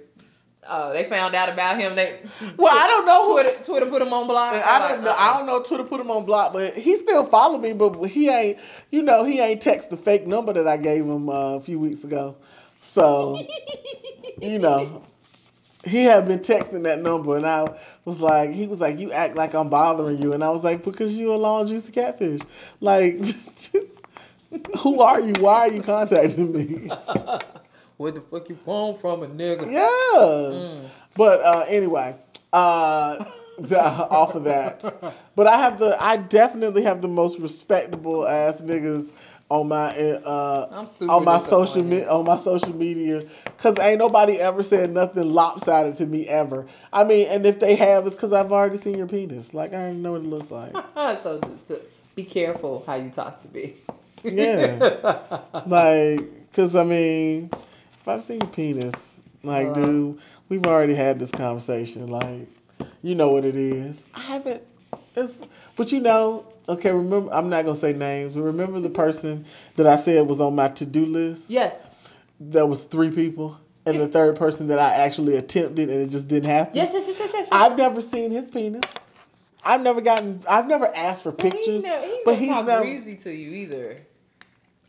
[0.68, 1.96] Oh, they found out about him.
[1.96, 2.20] They
[2.56, 3.42] Well, I don't know who.
[3.42, 4.54] Twitter, Twitter put him on block.
[4.54, 5.14] I don't know.
[5.16, 5.62] I don't know.
[5.62, 7.72] Twitter put him on block, but he still follow me.
[7.72, 8.58] But he ain't.
[8.90, 11.78] You know, he ain't text the fake number that I gave him uh, a few
[11.78, 12.36] weeks ago.
[12.80, 13.38] So
[14.40, 15.02] you know,
[15.84, 17.66] he had been texting that number, and I
[18.04, 20.84] was like, he was like, you act like I'm bothering you, and I was like,
[20.84, 22.40] because you a long juicy catfish.
[22.80, 23.24] Like,
[24.78, 25.34] who are you?
[25.38, 26.90] Why are you contacting me?
[28.00, 29.70] Where the fuck you phone from, a nigga?
[29.70, 30.56] Yeah.
[30.56, 30.88] Mm.
[31.18, 32.16] But uh, anyway,
[32.50, 33.26] uh,
[33.58, 34.82] the- off of that.
[35.36, 39.12] But I have the, I definitely have the most respectable ass niggas
[39.50, 44.62] on my uh, on my social me- on my social media because ain't nobody ever
[44.62, 46.66] said nothing lopsided to me ever.
[46.94, 49.52] I mean, and if they have, it's because I've already seen your penis.
[49.52, 50.72] Like I already know what it looks like.
[51.18, 51.82] so to, to
[52.16, 53.74] be careful how you talk to me.
[54.24, 55.40] Yeah.
[55.66, 57.50] Like, because I mean,
[58.00, 59.72] if I've seen penis, like, Uh.
[59.74, 62.08] dude, we've already had this conversation.
[62.08, 62.48] Like,
[63.02, 64.04] you know what it is.
[64.14, 64.62] I haven't.
[65.16, 65.42] It's,
[65.76, 66.92] but you know, okay.
[66.92, 69.44] Remember, I'm not gonna say names, but remember the person
[69.76, 71.50] that I said was on my to-do list.
[71.50, 71.96] yes.
[72.42, 76.26] That was three people, and the third person that I actually attempted, and it just
[76.26, 76.74] didn't happen.
[76.74, 77.40] Yes, yes, yes, yes, yes.
[77.42, 77.48] yes.
[77.52, 78.80] I've never seen his penis.
[79.62, 80.42] I've never gotten.
[80.48, 81.82] I've never asked for he pictures.
[81.82, 83.98] never, he but he's greasy to you either.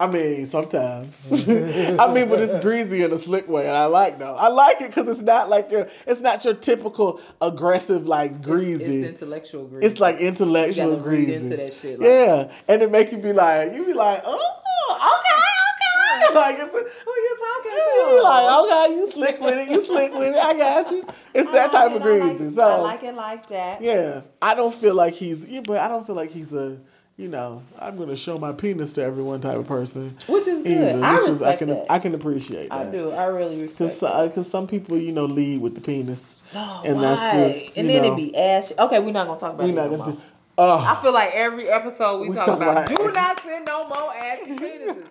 [0.01, 1.19] I mean, sometimes.
[1.51, 1.99] Mm-hmm.
[1.99, 4.35] I mean, but it's greasy in a slick way, and I like though.
[4.35, 8.83] I like it because it's not like your, it's not your typical aggressive like greasy.
[8.83, 9.87] it's intellectual greasy.
[9.87, 11.35] It's like intellectual read greasy.
[11.35, 11.99] into that shit.
[11.99, 16.35] Like, yeah, and it make you be like, you be like, oh, okay, okay.
[16.35, 20.13] Like it's, Who you talking you be like, okay, you slick with it, you slick
[20.13, 20.37] with it.
[20.37, 21.05] I got you.
[21.33, 22.55] It's I that like type it, of I like greasy.
[22.55, 23.81] so I like it like that.
[23.81, 26.77] yeah, I don't feel like he's, yeah, but I don't feel like he's a,
[27.21, 30.17] you know, I'm gonna show my penis to everyone type of person.
[30.27, 30.95] Which is good.
[30.95, 31.85] Either, I which respect is I can that.
[31.91, 32.87] I can appreciate that.
[32.87, 33.11] I do.
[33.11, 34.33] I really respect Cause, that.
[34.33, 36.35] cause some people, you know, lead with the penis.
[36.53, 37.61] No, and that's why?
[37.65, 38.73] just, and then know- it be ashy.
[38.79, 40.21] Okay, we're not gonna talk about We're it not gonna do.
[40.57, 43.65] Oh, I feel like every episode we, We talk talk about, about- do not send
[43.65, 45.05] no more ashy penises.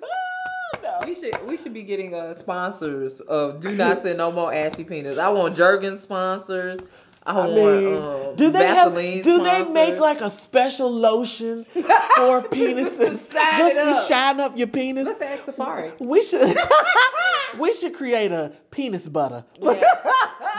[0.82, 0.98] no.
[1.06, 4.82] We should we should be getting uh, sponsors of do not send no more ashy
[4.84, 5.16] penis.
[5.18, 6.80] I want Jergen sponsors.
[7.26, 8.92] I, I want mean, um, do they have?
[8.94, 11.82] Vaseline Do they make like a special lotion for
[12.50, 13.32] penises?
[13.32, 15.04] Shine just to shine up your penis.
[15.04, 15.92] Let's ask Safari.
[15.98, 16.56] We should.
[17.58, 19.44] we should create a penis butter.
[19.60, 19.82] Yeah.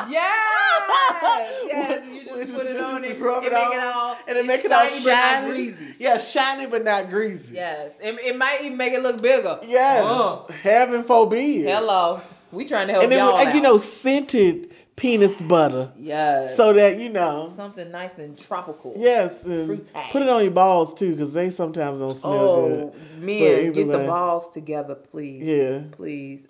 [0.09, 2.09] Yes, yes.
[2.09, 4.45] You just put it on just it, rub and it make it all and it
[4.45, 5.49] make it all shiny but not shiny.
[5.51, 5.95] greasy.
[5.99, 7.55] Yeah, shiny but not greasy.
[7.55, 9.59] Yes, it, it might even make it look bigger.
[9.63, 10.03] Yes.
[10.03, 10.51] Uh.
[10.63, 11.67] Heaven forbid.
[11.67, 12.19] Hello.
[12.51, 14.70] We trying to help and then y'all and, you know scented
[15.01, 16.55] penis butter, yes.
[16.55, 17.51] so that you know.
[17.55, 18.93] something nice and tropical.
[18.95, 19.67] Yes, and
[20.11, 22.79] put it on your balls too, because they sometimes don't smell oh, good.
[22.79, 25.41] Oh, But men, get the balls together, please.
[25.43, 25.81] Yeah.
[25.91, 26.47] Please,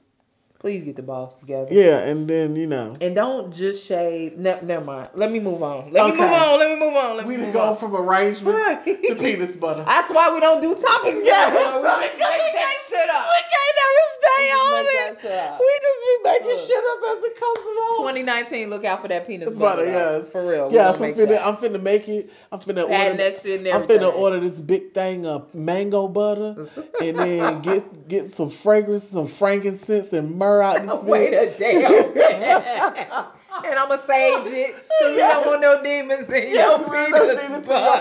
[0.61, 1.67] please get the balls together.
[1.73, 2.95] Yeah, yeah, and then you know.
[3.01, 4.37] And don't just shave.
[4.37, 5.09] Ne- never mind.
[5.15, 5.91] Let me move on.
[5.91, 6.59] Let me move on.
[6.59, 7.17] Let me move on.
[7.17, 7.77] Let me We move go on.
[7.77, 8.85] from arrangement Right.
[8.85, 9.83] to penis butter.
[9.83, 11.19] That's why we don't do topics.
[11.23, 13.25] Yeah, we we just can't- make that shit up.
[13.25, 14.93] We can't never stay on it.
[14.93, 15.59] that shit up.
[15.59, 16.67] We just be making Look.
[16.67, 18.13] shit up as it comes along.
[18.13, 19.83] 2019, look out for that penis butter.
[19.83, 20.31] butter, yes.
[20.31, 20.69] For real.
[20.71, 21.45] Yeah, Yes, gonna I'm make finna, that.
[21.47, 22.29] I'm finna make it.
[22.51, 23.17] I'm finna Patent order.
[23.17, 26.67] that shit I'm finna order this big thing of mango butter,
[27.01, 33.25] and then get get some fragrance, some frankincense, and myrrh out this Wait a damn.
[33.63, 37.11] And I'ma sage it because you don't want no demons in your Yes, we penis,
[37.11, 37.43] don't do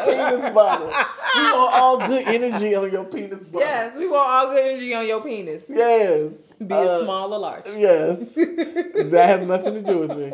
[0.09, 0.95] in your penis.
[1.35, 3.51] We want all good energy on your penis.
[3.53, 6.31] Yes, we want all good energy on your penis, be Yes.
[6.61, 7.67] it Uh, small or large.
[7.77, 8.19] Yes.
[8.37, 10.33] that has nothing to do with me.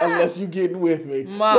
[0.00, 1.24] Unless you're getting with me.
[1.24, 1.54] My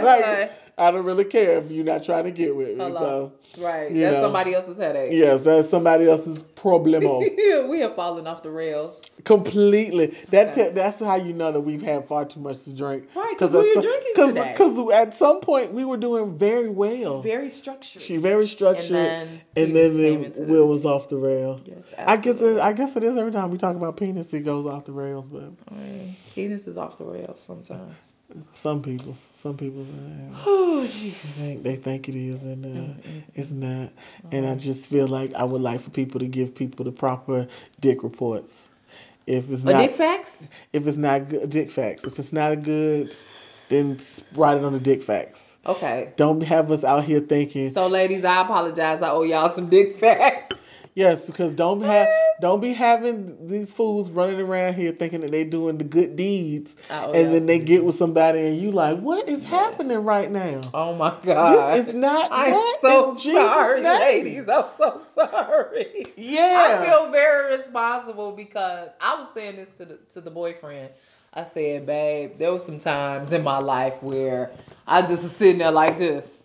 [0.00, 0.52] Like.
[0.76, 2.74] I don't really care if you're not trying to get with me.
[2.84, 3.30] Hello.
[3.58, 4.22] right, you that's know.
[4.22, 5.10] somebody else's headache.
[5.12, 7.20] Yes, that's somebody else's problemo.
[7.70, 9.00] we have fallen off the rails.
[9.22, 10.16] Completely.
[10.30, 10.64] That Okay.
[10.68, 13.04] te- that's how you know that we've had far too much to drink.
[13.14, 14.52] Right, 'cause because we were some- drinking cause, today?
[14.52, 17.22] Because at some point we were doing very well.
[17.22, 18.02] Very structured.
[18.02, 21.60] she very structured, And then and then it, the- Will was off the rail.
[21.66, 24.40] yes, I guess it, I guess it is every time we talk about penis, it
[24.40, 25.28] goes off the rails.
[25.28, 28.13] But I mean, penis is off the rails sometimes.
[28.54, 31.12] Some people, some people uh, Oh, jeez.
[31.12, 32.94] think they think it is, and uh,
[33.34, 33.92] it's not.
[34.32, 37.46] And I just feel like I would like for people to give people the proper
[37.80, 38.66] dick reports.
[39.26, 40.48] If it's not, dick facts?
[40.72, 42.04] if it's not good, dick facts.
[42.04, 43.14] If it's not a good,
[43.68, 43.98] then
[44.34, 45.56] write it on the dick facts.
[45.66, 46.12] Okay.
[46.16, 49.00] Don't have us out here thinking So, ladies, I apologize.
[49.00, 50.43] I owe y'all some dick facts.
[50.94, 52.08] Yes, because don't have
[52.40, 56.76] don't be having these fools running around here thinking that they're doing the good deeds,
[56.90, 60.60] owe and then they get with somebody and you like, what is happening right now?
[60.72, 61.76] Oh my God.
[61.76, 62.28] This is not.
[62.32, 64.00] I'm so sorry, name?
[64.00, 64.48] ladies.
[64.48, 66.04] I'm so sorry.
[66.16, 66.80] Yeah.
[66.80, 70.90] I feel very responsible because I was saying this to the to the boyfriend.
[71.36, 74.52] I said, babe, there was some times in my life where
[74.86, 76.44] I just was sitting there like this.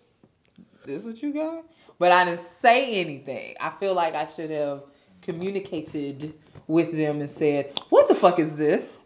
[0.84, 1.64] This what you got?
[2.00, 3.56] But I didn't say anything.
[3.60, 4.84] I feel like I should have
[5.20, 6.32] communicated
[6.66, 9.02] with them and said, What the fuck is this?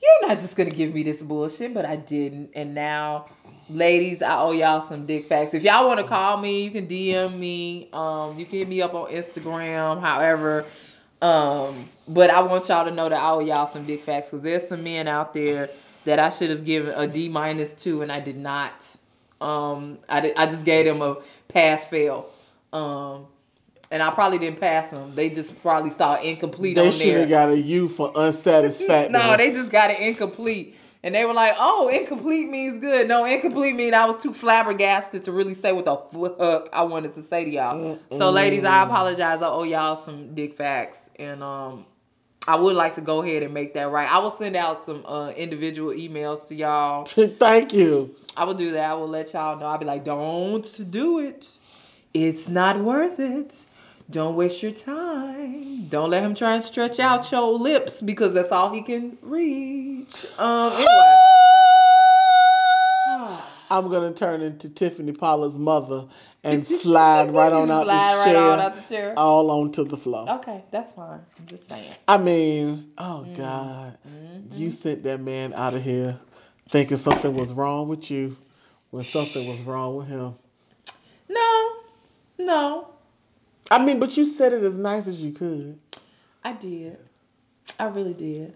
[0.00, 2.50] You're not just gonna give me this bullshit, but I didn't.
[2.54, 3.26] And now,
[3.68, 5.54] ladies, I owe y'all some dick facts.
[5.54, 7.88] If y'all wanna call me, you can DM me.
[7.92, 10.66] Um, you can hit me up on Instagram, however.
[11.20, 14.44] Um, but I want y'all to know that I owe y'all some dick facts because
[14.44, 15.70] there's some men out there
[16.04, 18.86] that I should have given a D minus to and I did not.
[19.40, 21.16] Um, I did, I just gave them a
[21.48, 22.30] pass fail.
[22.76, 23.26] Um,
[23.90, 25.14] and I probably didn't pass them.
[25.14, 29.12] They just probably saw incomplete They on should have got a U for unsatisfactory.
[29.12, 30.76] No, they just got it incomplete.
[31.02, 33.06] And they were like, oh, incomplete means good.
[33.06, 37.14] No, incomplete mean I was too flabbergasted to really say what the fuck I wanted
[37.14, 37.98] to say to y'all.
[38.10, 39.40] So, ladies, I apologize.
[39.40, 41.08] I owe y'all some dick facts.
[41.16, 41.86] And um,
[42.48, 44.10] I would like to go ahead and make that right.
[44.12, 47.04] I will send out some uh, individual emails to y'all.
[47.38, 48.16] Thank you.
[48.36, 48.90] I will do that.
[48.90, 49.66] I will let y'all know.
[49.66, 51.58] I'll be like, don't do it.
[52.24, 53.66] It's not worth it.
[54.10, 55.86] Don't waste your time.
[55.88, 60.24] Don't let him try and stretch out your lips because that's all he can reach.
[60.38, 61.16] Um, anyway.
[63.68, 66.06] I'm gonna turn into Tiffany Pollard's mother
[66.42, 69.14] and slide right on out Slide the right chair, on out the chair.
[69.18, 70.30] all onto the floor.
[70.36, 71.20] Okay, that's fine.
[71.38, 71.92] I'm just saying.
[72.08, 73.36] I mean, oh Mm.
[73.36, 74.56] God, Mhm.
[74.58, 76.18] you sent that man out of here
[76.68, 78.36] thinking something was wrong with you
[78.90, 80.34] when something was wrong with him.
[81.28, 81.65] No,
[82.38, 82.88] no,
[83.70, 85.78] I mean, but you said it as nice as you could.
[86.44, 86.98] I did.
[87.78, 88.54] I really did.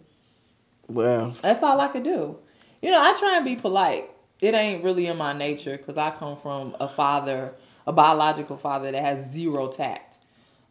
[0.88, 2.38] Well, That's all I could do.
[2.82, 4.10] You know, I try and be polite.
[4.40, 7.52] It ain't really in my nature because I come from a father,
[7.86, 10.18] a biological father that has zero tact.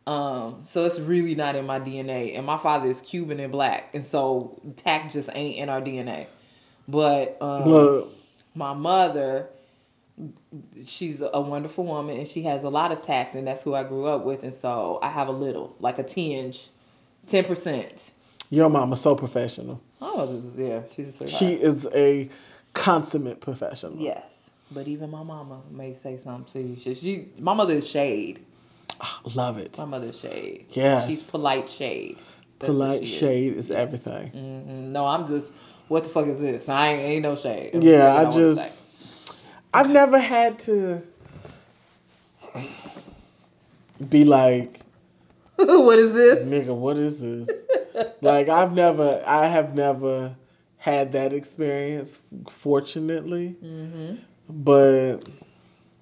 [0.07, 2.35] Um, so it's really not in my DNA.
[2.37, 6.25] And my father is Cuban and black, and so tact just ain't in our DNA.
[6.87, 8.09] But um,
[8.55, 9.49] my mother,
[10.85, 13.83] she's a wonderful woman, and she has a lot of tact, and that's who I
[13.83, 14.43] grew up with.
[14.43, 16.69] And so I have a little, like a tinge,
[17.27, 18.11] ten percent.
[18.49, 19.81] your mama's so professional.
[20.01, 21.27] Oh, this is, yeah, she's a.
[21.27, 22.29] She is a
[22.73, 23.97] consummate professional.
[23.97, 26.81] Yes, but even my mama may say something too.
[26.81, 28.45] She, she my mother is shade.
[29.35, 29.77] Love it.
[29.77, 30.65] My mother's shade.
[30.71, 31.07] Yes.
[31.07, 32.17] she's polite shade.
[32.59, 33.07] That's Polite is.
[33.07, 34.31] shade is everything.
[34.31, 34.91] Mhm.
[34.91, 35.53] No, I'm just.
[35.87, 36.67] What the fuck is this?
[36.69, 37.81] I ain't, ain't no shade.
[37.81, 38.78] Yeah, I just-
[39.73, 41.01] I've never had to
[44.09, 44.79] be like,
[45.55, 46.47] what is this?
[46.47, 47.49] nigga, what is this?
[48.21, 50.35] like I've never, I have never
[50.77, 53.49] had that experience, fortunately.
[53.59, 54.15] hmm
[54.49, 55.17] But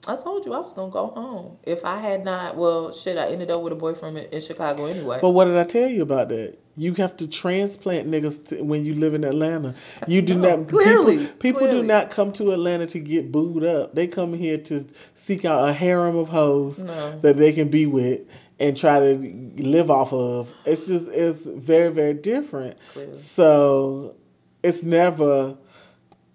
[0.07, 2.55] I told you I was gonna go home if I had not.
[2.55, 5.19] Well, shit, I ended up with a boyfriend in, Chicago anyway.
[5.21, 6.57] but what did I tell you about that?
[6.77, 9.75] You have to transplant niggas to, when you live in Atlanta.
[10.07, 10.67] You do No, not.
[10.69, 13.95] clearly, people, people do not come to Atlanta to get booed up.
[13.95, 14.85] They come here to
[15.15, 18.21] seek out a harem of hoes no, that they can be with
[18.59, 19.15] and try to
[19.57, 20.53] live off of.
[20.65, 22.77] It's just it's very very different.
[22.93, 23.17] clearly.
[23.17, 24.15] So
[24.63, 25.57] it's never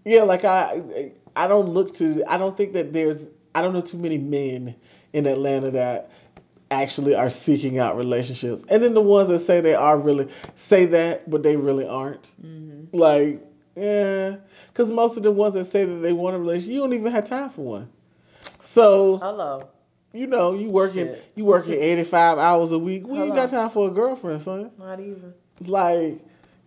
[0.05, 3.23] yeah, like I I don't look to I don't think that there's
[3.55, 4.75] I don't know too many men
[5.13, 6.11] in Atlanta that
[6.71, 8.65] actually are seeking out relationships.
[8.69, 12.27] And then the ones that say they are really say that but they really aren't.
[12.41, 13.43] hmm Like
[13.77, 14.37] yeah,
[14.75, 17.11] cuz most of the ones that say that they want a relationship, you don't even
[17.13, 17.89] have time for one.
[18.61, 19.69] So, Hello.
[20.13, 21.33] you know, you working Shit.
[21.35, 23.07] you working 85 hours a week.
[23.07, 25.35] We ain't got time for a girlfriend, son Not even.
[25.67, 26.21] like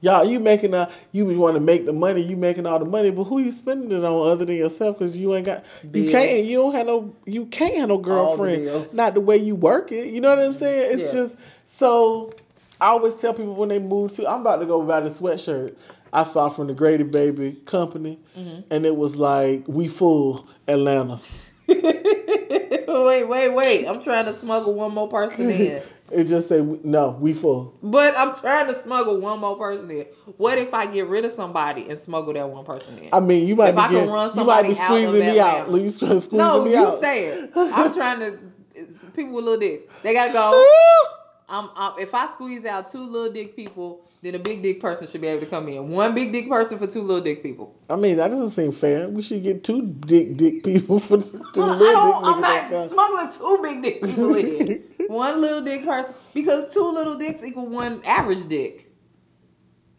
[0.05, 3.09] y'all you making a you want to make the money you making all the money
[3.09, 6.45] but who you spending it on other than yourself because you ain't got you can't
[6.45, 9.55] you don't have no you can't have no All the girlfriend not the way you
[9.55, 11.21] work it you know what i'm saying it's Yeah.
[11.21, 12.31] just so
[12.79, 15.75] i always tell people when they move to i'm about to go buy the sweatshirt
[16.13, 18.63] i saw from the grady baby company Mhm.
[18.69, 21.19] and it was like we full atlanta
[21.67, 23.85] wait, wait, wait.
[23.87, 25.81] I'm trying to smuggle one more person in.
[26.11, 30.05] it just say no we full But I'm trying to smuggle one more person in.
[30.37, 33.09] What if I get rid of somebody and smuggle that one person in?
[33.13, 35.19] i mean you might If be I can run you might be somebody out squeezing
[35.33, 35.83] me out Atlanta.
[35.85, 37.51] you trying to squeeze no, me you out stay it.
[37.55, 38.39] I'm trying to.
[38.75, 39.91] it's people with little dicks.
[40.03, 40.67] They gotta go.
[41.47, 45.07] I'm, I'm, if I squeeze out two little dick people, then a big dick person
[45.07, 45.89] should be able to come in.
[45.89, 47.75] One big dick person for two little dick people.
[47.89, 49.07] I mean, that doesn't seem fair.
[49.07, 53.37] We should get two dick dick people for two little I don't, I'm not smuggling
[53.37, 54.83] two big dick people in.
[55.07, 58.91] One little dick person because two little dicks equal one average dick.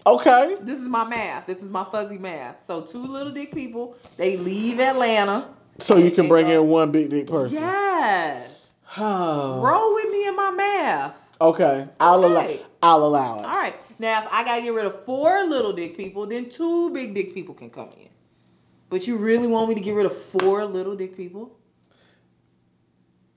[0.05, 0.57] Okay.
[0.63, 1.47] This is my math.
[1.47, 2.61] This is my fuzzy math.
[2.61, 5.49] So two little dick people, they leave Atlanta.
[5.79, 6.63] So you can bring go.
[6.63, 7.59] in one big dick person.
[7.59, 8.75] Yes.
[8.97, 9.61] Oh.
[9.61, 11.26] Roll with me in my math.
[11.41, 11.87] Okay.
[12.01, 12.41] I'll allow.
[12.41, 12.61] Okay.
[12.83, 13.47] I'll allow it.
[13.47, 13.75] All right.
[13.99, 17.35] Now, if I gotta get rid of four little dick people, then two big dick
[17.35, 18.09] people can come in.
[18.89, 21.59] But you really want me to get rid of four little dick people?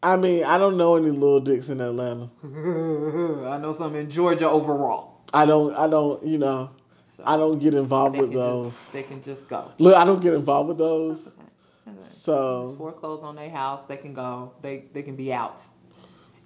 [0.02, 2.30] I mean, I don't know any little dicks in Atlanta.
[2.44, 5.22] I know some in Georgia overall.
[5.34, 5.74] I don't.
[5.76, 6.26] I don't.
[6.26, 6.72] You know.
[7.06, 8.72] So I don't get involved with those.
[8.72, 9.70] just they can just go.
[9.78, 11.28] Look, I don't get involved with those.
[11.28, 11.36] Okay.
[11.90, 12.08] Okay.
[12.22, 14.54] So foreclose on their house, they can go.
[14.62, 15.66] They they can be out.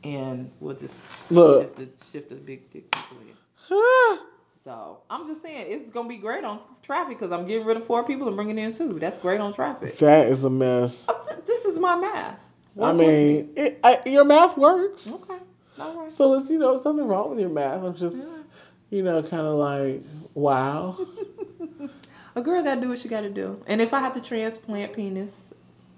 [0.04, 1.62] And we'll just Look.
[1.64, 4.18] shift the shift the big dick people in.
[4.52, 7.86] So I'm just saying it's gonna be great on traffic because I'm getting rid of
[7.86, 8.98] four people and bringing in two.
[9.00, 9.98] That's great on traffic.
[9.98, 11.06] that is a mess.
[11.46, 12.40] This is my math.
[12.82, 13.08] I with me.
[13.08, 15.12] mean, it, I, your math works.
[15.12, 15.40] okay,
[15.80, 16.12] all right.
[16.14, 17.84] So it's you know, there's nothing wrong with your math.
[17.84, 18.44] I'm just, Yeah.
[18.90, 20.98] you know, kind of like, wow.
[22.36, 25.54] A girl gotta do what she gotta do, and if I have to transplant penis,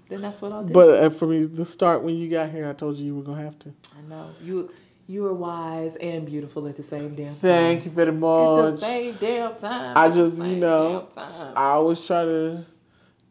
[0.08, 0.72] then that's what I'll do.
[0.72, 3.22] But uh, for me, the start when you got here, I told you you were
[3.22, 3.74] gonna have to.
[3.96, 4.70] I know you
[5.06, 7.36] you are wise and beautiful at the same damn time.
[7.36, 8.58] Thank you very much.
[8.58, 9.96] At the same damn time.
[9.96, 11.52] I at the just, you know, damn time.
[11.56, 12.66] I always try to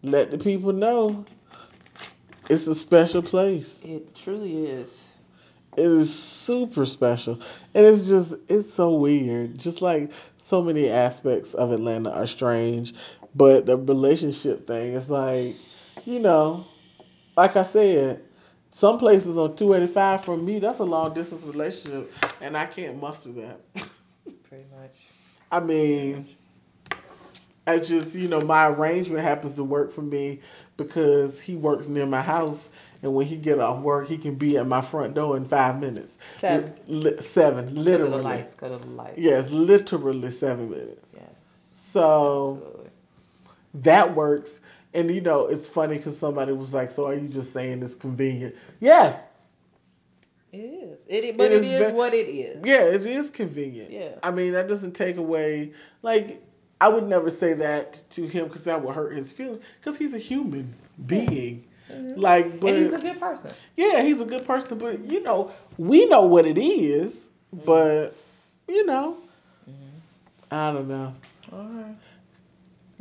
[0.03, 1.26] let the people know
[2.49, 3.82] it's a special place.
[3.84, 5.09] it truly is.
[5.76, 7.41] It is super special,
[7.73, 9.57] and it's just it's so weird.
[9.57, 12.93] Just like so many aspects of Atlanta are strange,
[13.36, 15.55] but the relationship thing is like,
[16.03, 16.65] you know,
[17.37, 18.21] like I said,
[18.71, 22.65] some places on two eighty five from me that's a long distance relationship, and I
[22.65, 23.59] can't muster that.
[24.43, 24.95] Pretty much.
[25.51, 26.27] I mean,
[27.67, 30.41] I just you know my arrangement happens to work for me
[30.77, 32.67] because he works near my house,
[33.01, 35.79] and when he get off work, he can be at my front door in five
[35.79, 36.17] minutes.
[36.35, 36.73] Seven.
[36.87, 38.17] Li- seven, Because of literally.
[38.17, 38.55] the lights.
[38.55, 39.17] Because of the lights.
[39.17, 41.07] Yes, literally seven minutes.
[41.13, 41.23] Yes.
[41.73, 42.89] So Absolutely.
[43.75, 44.59] that works.
[44.95, 47.95] And you know, it's funny because somebody was like, "So are you just saying it's
[47.95, 49.23] convenient?" Yes,
[50.51, 51.05] It is.
[51.07, 52.63] It, but It it is is what it is.
[52.65, 53.91] yeah, it is convenient.
[53.91, 54.15] Yeah.
[54.23, 55.73] I mean, that doesn't take away.
[56.01, 56.41] Like,
[56.79, 59.63] I would never say that to him because that would hurt his feelings.
[59.79, 60.73] Because he's a human
[61.05, 61.65] being.
[61.91, 62.19] Mm-hmm.
[62.19, 63.51] Like, but and he's a good person.
[63.75, 64.77] yeah, he's a good person.
[64.77, 67.29] But you know, we know what it is.
[67.55, 67.65] Mm-hmm.
[67.65, 68.15] But
[68.67, 69.17] you know,
[69.69, 69.97] mm-hmm.
[70.51, 71.13] I don't know.
[71.51, 71.95] All right.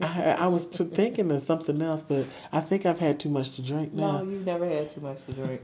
[0.03, 3.55] I, I was t- thinking of something else, but I think I've had too much
[3.57, 4.18] to drink now.
[4.22, 5.61] No, you've never had too much to drink.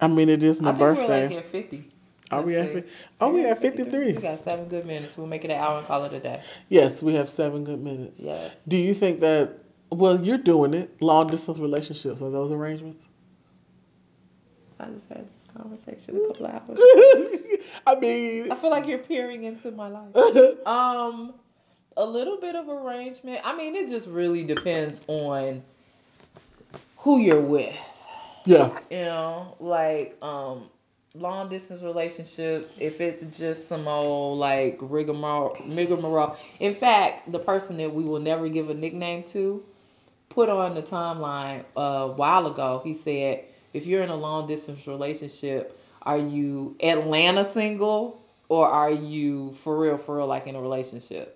[0.00, 1.28] I mean, it is my I think birthday.
[1.28, 1.90] we're like at 50.
[2.30, 2.72] are we at?
[2.72, 2.84] fi-
[3.20, 5.16] Are we at fifty We got seven good minutes.
[5.16, 6.40] We'll make it an hour and call it a day.
[6.68, 8.20] Yes, we have seven good minutes.
[8.20, 8.64] Yes.
[8.64, 9.58] Do you think that?
[9.90, 11.00] Well, you're doing it.
[11.02, 13.06] Long distance relationships are those arrangements?
[14.80, 16.78] I just had this conversation a couple hours.
[17.86, 20.14] I mean, I feel like you're peering into my life.
[20.66, 21.34] Um,
[21.96, 23.40] a little bit of arrangement.
[23.44, 25.62] I mean, it just really depends on
[26.98, 27.76] who you're with.
[28.44, 30.68] yeah, You know, like um,
[31.14, 32.74] long distance relationships.
[32.78, 36.36] If it's just some old like rigmarole, rigmarole.
[36.60, 39.62] In fact, the person that we will never give a nickname to
[40.28, 42.80] put on the timeline a while ago.
[42.84, 48.90] He said, if you're in a long distance relationship, are you Atlanta single or are
[48.90, 51.33] you for real, for real, like in a relationship?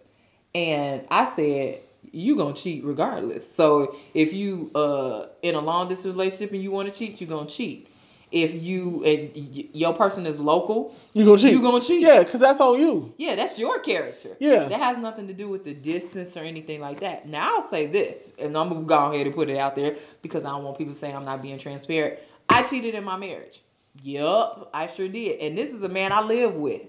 [0.55, 1.81] And I said,
[2.11, 3.51] you gonna cheat regardless.
[3.51, 7.27] So if you uh in a long distance relationship and you want to cheat, you
[7.27, 7.89] gonna cheat.
[8.31, 11.53] If you and y- your person is local, you gonna cheat.
[11.53, 12.03] you gonna cheat.
[12.03, 13.13] Yeah, because that's on you.
[13.19, 14.37] Yeah, that's your character.
[14.39, 14.69] Yeah.
[14.69, 17.27] That has nothing to do with the distance or anything like that.
[17.29, 20.45] Now I'll say this, and I'm gonna go ahead and put it out there because
[20.45, 22.19] I don't want people saying I'm not being transparent.
[22.49, 23.63] I cheated in my marriage.
[24.03, 25.41] Yup, I sure did.
[25.41, 26.83] And this is a man I live with.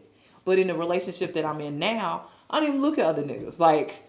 [0.45, 3.59] But in the relationship that I'm in now, I don't even look at other niggas.
[3.59, 4.03] Like,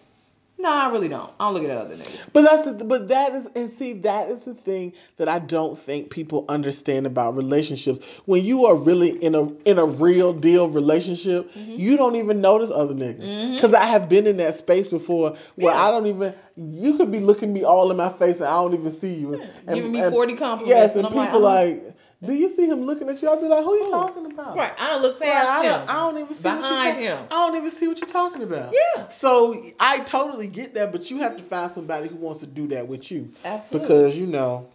[0.57, 1.31] nah, I really don't.
[1.39, 2.19] I don't look at other niggas.
[2.33, 5.77] But that's the, but that is and see that is the thing that I don't
[5.77, 7.99] think people understand about relationships.
[8.25, 11.71] When you are really in a in a real deal relationship, Mm-hmm.
[11.79, 13.55] you don't even notice other niggas.
[13.55, 15.83] Because I have been in that space before where Yeah.
[15.87, 16.33] I don't even.
[16.57, 19.41] You could be looking me all in my face and I don't even see you.
[19.67, 20.69] And, Giving me and- 40 compliments.
[20.69, 21.65] Yes, and and I'm like, people uh-huh.
[21.65, 23.27] like, do you see him looking at you?
[23.29, 23.91] I'll be like, who are you Who?
[23.91, 24.55] talking about?
[24.55, 25.71] Right, I don't look Right, past I, him.
[25.71, 27.03] don't, I don't even see what you're Behind talking.
[27.07, 27.17] him.
[27.31, 28.73] I don't even see what you're talking about.
[28.95, 29.07] Yeah.
[29.09, 32.67] So I totally get that, but you have to find somebody who wants to do
[32.67, 33.31] that with you.
[33.43, 33.87] Absolutely.
[33.87, 34.67] Because you know,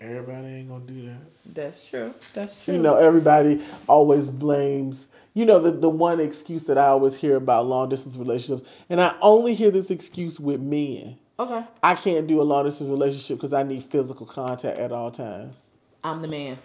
[0.00, 1.20] everybody ain't gonna do that.
[1.54, 2.14] That's true.
[2.34, 2.74] That's true.
[2.74, 5.08] You know, everybody always blames.
[5.34, 9.00] You know, the the one excuse that I always hear about long distance relationships, and
[9.00, 11.16] I only hear this excuse with men.
[11.40, 11.64] Okay.
[11.82, 15.62] I can't do a long distance relationship because I need physical contact at all times.
[16.08, 16.58] I'm the man.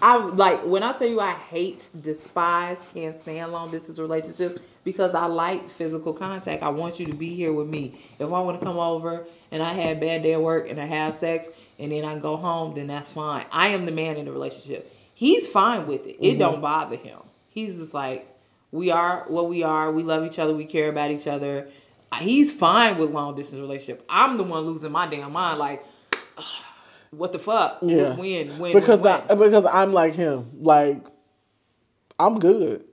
[0.00, 5.14] I like when I tell you I hate, despise, can't stand long distance relationships because
[5.14, 6.64] I like physical contact.
[6.64, 8.00] I want you to be here with me.
[8.18, 10.80] If I want to come over and I had a bad day at work and
[10.80, 13.46] I have sex and then I go home, then that's fine.
[13.52, 14.92] I am the man in the relationship.
[15.14, 16.16] He's fine with it.
[16.18, 16.38] It mm-hmm.
[16.38, 17.20] don't bother him.
[17.50, 18.26] He's just like,
[18.72, 19.92] we are what we are.
[19.92, 20.52] We love each other.
[20.52, 21.68] We care about each other.
[22.18, 24.04] He's fine with long distance relationship.
[24.08, 25.60] I'm the one losing my damn mind.
[25.60, 25.84] Like,
[27.12, 27.78] what the fuck?
[27.82, 28.16] Yeah.
[28.16, 28.58] When?
[28.58, 28.72] When?
[28.72, 29.20] because when?
[29.30, 30.50] I because I'm like him.
[30.60, 31.04] Like
[32.18, 32.84] I'm good.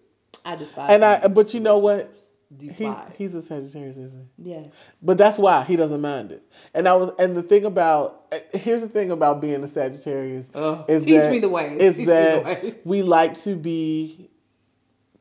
[0.45, 0.91] I despise.
[0.91, 2.13] And I but you know what?
[2.59, 4.49] He's he's a Sagittarius, isn't he?
[4.51, 4.65] yes.
[5.03, 6.43] But that's why he doesn't mind it.
[6.74, 10.84] And I was and the thing about here's the thing about being a Sagittarius Oh,
[10.88, 11.80] is teach that, me the ways.
[11.80, 12.74] Is Teach me the that ways.
[12.86, 14.30] we like to be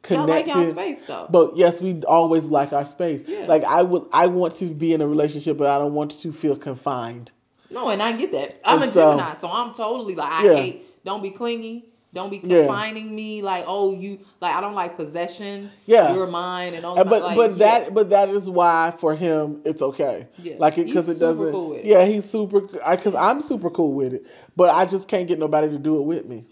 [0.09, 0.65] Y'all like connected.
[0.65, 1.27] y'all space though.
[1.29, 3.23] But yes, we always like our space.
[3.27, 3.45] Yeah.
[3.47, 6.33] Like I would I want to be in a relationship but I don't want to
[6.33, 7.31] feel confined.
[7.71, 8.61] No, and I get that.
[8.65, 10.55] I'm And a so- Gemini, so I'm totally like I Yeah.
[10.57, 11.05] hate.
[11.05, 11.85] Don't be clingy.
[12.15, 12.61] Don't be Yeah.
[12.67, 13.43] confining me.
[13.43, 15.71] Like oh you like I don't like possession.
[15.87, 16.15] Yeah.
[16.15, 16.99] You're mine and all.
[16.99, 17.57] Uh, but like, but yeah.
[17.81, 20.27] that but that is why for him it's okay.
[20.43, 20.55] Yeah.
[20.59, 21.53] Like it because it super doesn't.
[21.53, 21.85] cool with it.
[21.85, 22.61] Yeah, he's super.
[22.63, 26.03] Because I'm super cool with it, but I just can't get nobody to do it
[26.03, 26.45] with me.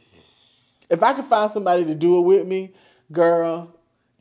[0.90, 2.72] If I could find somebody to do it with me,
[3.10, 3.68] girl,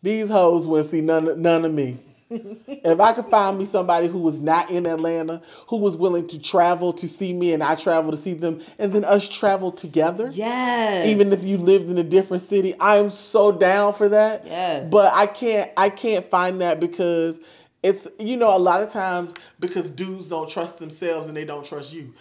[0.01, 1.97] these hoes wouldn't see none none of me.
[2.29, 6.39] if I could find me somebody who was not in Atlanta, who was willing to
[6.39, 10.29] travel to see me, and I travel to see them, and then us travel together.
[10.33, 11.05] yes.
[11.07, 14.45] Even if you lived in a different city, I am so down for that.
[14.45, 14.89] Yes.
[14.89, 17.39] But I can't I can't find that because
[17.83, 21.65] it's you know a lot of times because dudes don't trust themselves and they don't
[21.65, 22.13] trust you.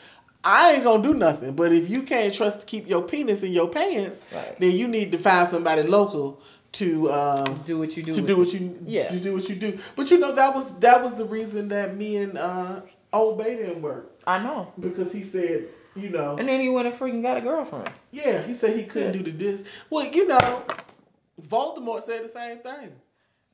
[0.47, 1.55] I ain't gonna do nothing.
[1.57, 4.59] But if you can't trust to keep your penis in your pants, Right.
[4.61, 6.43] then you need to find somebody local
[6.75, 8.13] to um, do what you do.
[8.13, 9.09] to do what you Yeah.
[9.09, 9.79] to do what you do.
[9.97, 12.81] But you know that was that was the reason that me and uh,
[13.13, 14.73] Old Bay didn't work I know.
[14.79, 15.67] because he said
[15.97, 17.91] you know And then he went and freaking got a girlfriend.
[18.13, 19.23] yeah he said he couldn't Yeah.
[19.23, 19.67] do the disc.
[19.91, 20.63] Well, you know,
[21.41, 22.93] Voldemort said the same thing.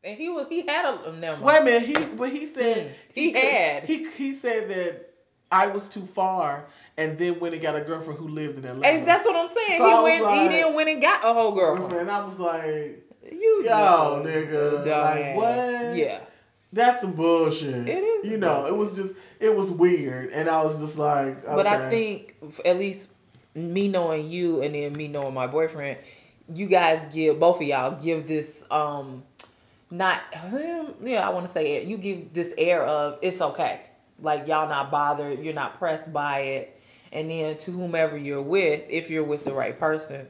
[0.03, 1.45] And he was he had a never.
[1.45, 3.85] Wait a minute, he but he said Mm, he could- had.
[3.85, 5.07] he he said that
[5.53, 6.66] I was too far,
[6.97, 8.87] and then went and got a girlfriend who lived in Atlanta.
[9.01, 9.79] Hey, that's what I'm saying.
[9.79, 10.41] So he went.
[10.41, 11.93] he didn't went and got a whole girlfriend.
[11.93, 15.97] and I was like, You Yo, just nigga, like, what?
[15.97, 16.20] Yeah.
[16.72, 17.89] that's some bullshit.
[17.89, 18.72] It is You know, bullshit.
[18.74, 22.78] it was just it was weird, and I was just like, But I think at
[22.78, 23.09] least
[23.55, 25.99] me knowing you and then me knowing my boyfriend,
[26.55, 29.22] you guys give both of y'all give this um
[29.91, 31.85] not him, yeah I want to say it.
[31.89, 33.81] You give this air of it's okay,
[34.20, 36.81] like y'all not bothered, you're not pressed by it,
[37.12, 40.26] and then to whomever you're with, if you're with the right person,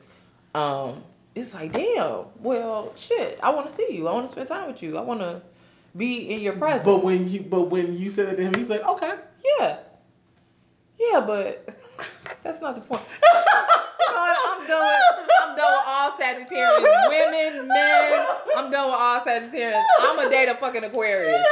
[0.54, 1.02] um,
[1.40, 2.26] it's like damn.
[2.40, 4.08] Well, shit, I want to see you.
[4.08, 4.96] I want to spend time with you.
[4.96, 5.42] I want to
[5.96, 6.84] be in your presence.
[6.84, 9.12] But when you but when you said that to him, he's like, okay.
[9.58, 9.78] Yeah.
[10.98, 11.74] Yeah, but
[12.42, 13.02] That's not the point.
[14.12, 16.88] I'm done with I'm done with all Sagittarius.
[17.08, 18.26] Women, men,
[18.56, 19.84] I'm done with all Sagittarians.
[20.00, 21.46] I'm a date a fucking Aquarius.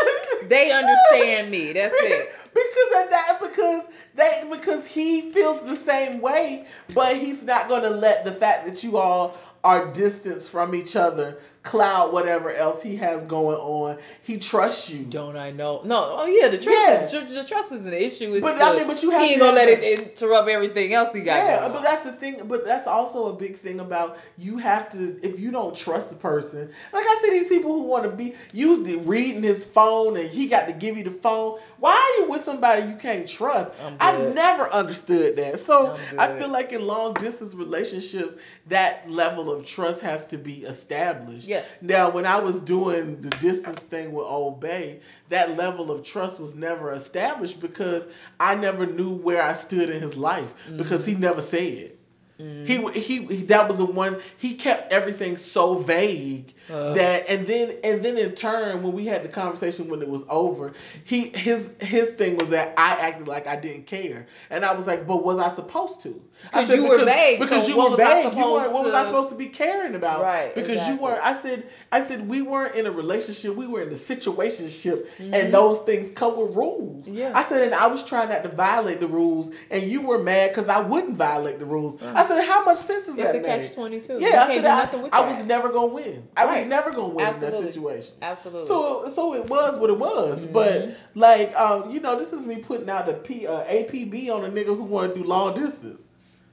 [0.49, 1.73] They understand me.
[1.73, 2.33] That's it.
[2.55, 7.91] because of that because they because he feels the same way, but he's not gonna
[7.91, 11.39] let the fact that you all are distanced from each other
[11.69, 13.99] cloud whatever else he has going on.
[14.23, 15.05] He trusts you.
[15.05, 15.83] Don't I know?
[15.85, 16.09] No.
[16.13, 17.13] Oh yeah, the trust.
[17.13, 17.23] Yeah.
[17.23, 18.33] Is, the trust is an issue.
[18.33, 20.49] It's But the- I mean, but you have he ain't to gonna let it interrupt
[20.49, 21.37] everything else he got.
[21.37, 22.41] Yeah, but that's the thing.
[22.47, 26.17] But that's also a big thing about you have to if you don't trust the
[26.17, 26.71] person.
[26.93, 30.47] Like I see these people who want to be usually reading his phone and he
[30.47, 31.59] got to give you the phone.
[31.79, 33.71] Why are you with somebody you can't trust?
[34.01, 35.61] I never understood that.
[35.61, 38.37] So I feel like in long distance relationships,
[38.69, 41.47] that level of trust has to be established.
[41.59, 41.83] Yes.
[41.83, 46.41] Now, when I was doing the distance thing with Old Bay, that level of trust
[46.41, 48.07] was never established because
[48.41, 51.17] I never knew where I stood in his life because Mm-hmm.
[51.17, 51.93] he never said.
[52.39, 56.93] He, he he that was the one he kept everything so vague Uh.
[56.95, 60.23] that and then and then in turn when we had the conversation when it was
[60.31, 60.73] over
[61.05, 64.87] he his his thing was that I acted like I didn't care and I was
[64.87, 66.23] like but was I supposed to
[66.53, 69.05] I 'Cause you were vague, because so you were vague you weren't what was I
[69.07, 70.95] supposed to be caring about Right, because exactly.
[70.95, 73.97] you weren't I said I said we weren't in a relationship we were in a
[73.97, 75.35] situationship Mhm.
[75.35, 77.33] and those things come with rules Yeah.
[77.35, 80.51] I said and I was trying not to violate the rules and you were mad
[80.51, 83.41] because I wouldn't violate the rules I said how much sense does it's that a
[83.41, 84.19] make catch twenty two.
[84.21, 86.27] yeah, I said I, I was never gonna win.
[86.37, 88.15] I was never gonna win in that situation.
[88.23, 88.67] Absolutely.
[88.67, 90.45] So so it was what it was.
[90.45, 90.53] Mhm.
[90.53, 94.45] But like um, you know, this is me putting out the P uh, APB on
[94.45, 96.09] a nigga who want to do long distance.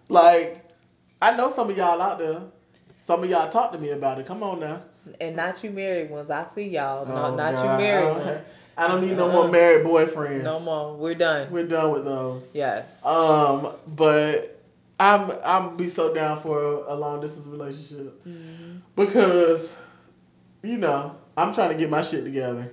[0.09, 0.63] Like
[1.21, 2.41] I know some of y'all out there.
[3.03, 4.25] Some of y'all talk to me about it.
[4.25, 4.81] Come on now.
[5.21, 6.31] and not you married ones.
[6.31, 7.05] I see y'all.
[7.05, 7.79] No, Oh, not God.
[7.79, 8.41] you married ones.
[8.77, 9.51] I don't need no more Uh-uh.
[9.51, 10.43] married boyfriends.
[10.43, 10.95] No more.
[10.95, 11.49] We're done.
[11.51, 12.49] We're done with those.
[12.53, 13.05] yes.
[13.05, 14.54] Um, but
[14.99, 18.23] I'm I'm be so down for a, long distance relationship.
[18.25, 18.81] Mhm.
[18.95, 19.75] because
[20.63, 22.71] you know i'm trying to get my shit together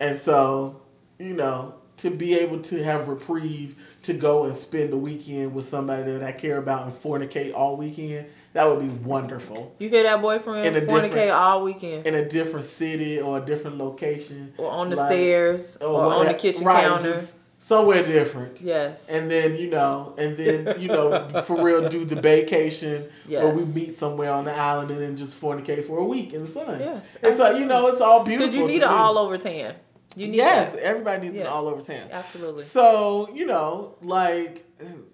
[0.00, 0.80] and so
[1.18, 5.64] you know to be able to have reprieve to go and spend the weekend with
[5.66, 10.04] somebody that i care about and fornicate all weekend that would be wonderful You hear
[10.04, 14.54] that boyfriend In a fornicate all weekend, in a different city or a different location
[14.56, 17.12] or on the like- stairs, or, on the kitchen right, counter.
[17.12, 17.34] just
[17.66, 19.08] somewhere different yes.
[19.08, 23.42] and then you know and then you know for real do the vacation yes.
[23.42, 26.42] or we meet somewhere on the island and then just fornicate for a week in
[26.42, 27.16] the sun Yes.
[27.22, 28.52] It's like you know, it's all beautiful.
[28.52, 29.74] Because you need an all over tan.
[30.14, 30.82] You need yes, that.
[30.82, 32.08] everybody needs an all over tan.
[32.10, 32.62] Absolutely.
[32.62, 34.64] So you know, like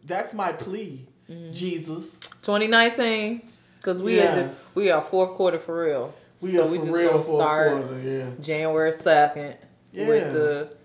[0.04, 1.54] that's my plea, Mhm.
[1.54, 2.18] Jesus.
[2.42, 3.42] 2019.
[3.76, 4.58] Because we Yes.
[4.74, 6.12] the we are fourth quarter for real.
[6.40, 8.26] We So are we for just real gonna start quarter, yeah.
[8.40, 9.56] January second
[9.92, 10.08] Yeah.
[10.08, 10.76] with the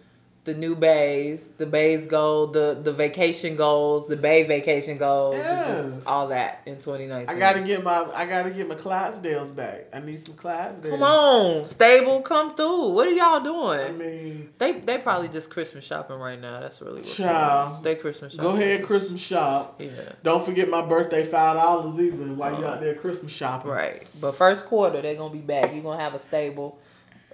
[0.48, 5.68] the new bays, the bays goal, the the vacation goals, the bay vacation goals, Yes.
[5.68, 7.30] just all that in 2019.
[7.30, 9.88] I gotta get my I gotta get my Clydesdales back.
[9.94, 10.90] I need some Clydesdales.
[10.90, 12.94] Come on, stable, come through.
[12.94, 13.82] What are y'all doing?
[13.82, 16.62] I mean, They they probably just Christmas shopping right now.
[16.62, 17.84] That's really what Child.
[17.84, 18.50] they Christmas shopping.
[18.50, 19.82] go ahead, Christmas shop.
[19.82, 19.90] Yeah.
[20.24, 22.80] Don't forget my birthday five dollars either while you out uh-huh.
[22.80, 23.70] there Christmas shopping.
[23.70, 24.08] Right.
[24.22, 25.74] But first quarter they're gonna be back.
[25.74, 26.80] You're gonna have a stable,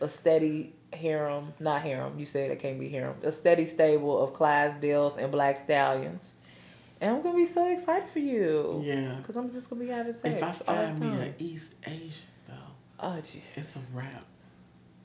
[0.02, 3.16] a steady harem, not harem, you said it can't be harem.
[3.24, 6.34] A steady stable of Clydesdales and Black Stallions.
[7.02, 8.82] And I'm gonna be so excited for you.
[8.86, 9.18] Yeah.
[9.24, 10.36] Cause I'm just gonna be having sex.
[10.36, 12.54] If I find the me an East Asian though,
[13.00, 13.58] Oh jeez.
[13.58, 14.24] it's a wrap.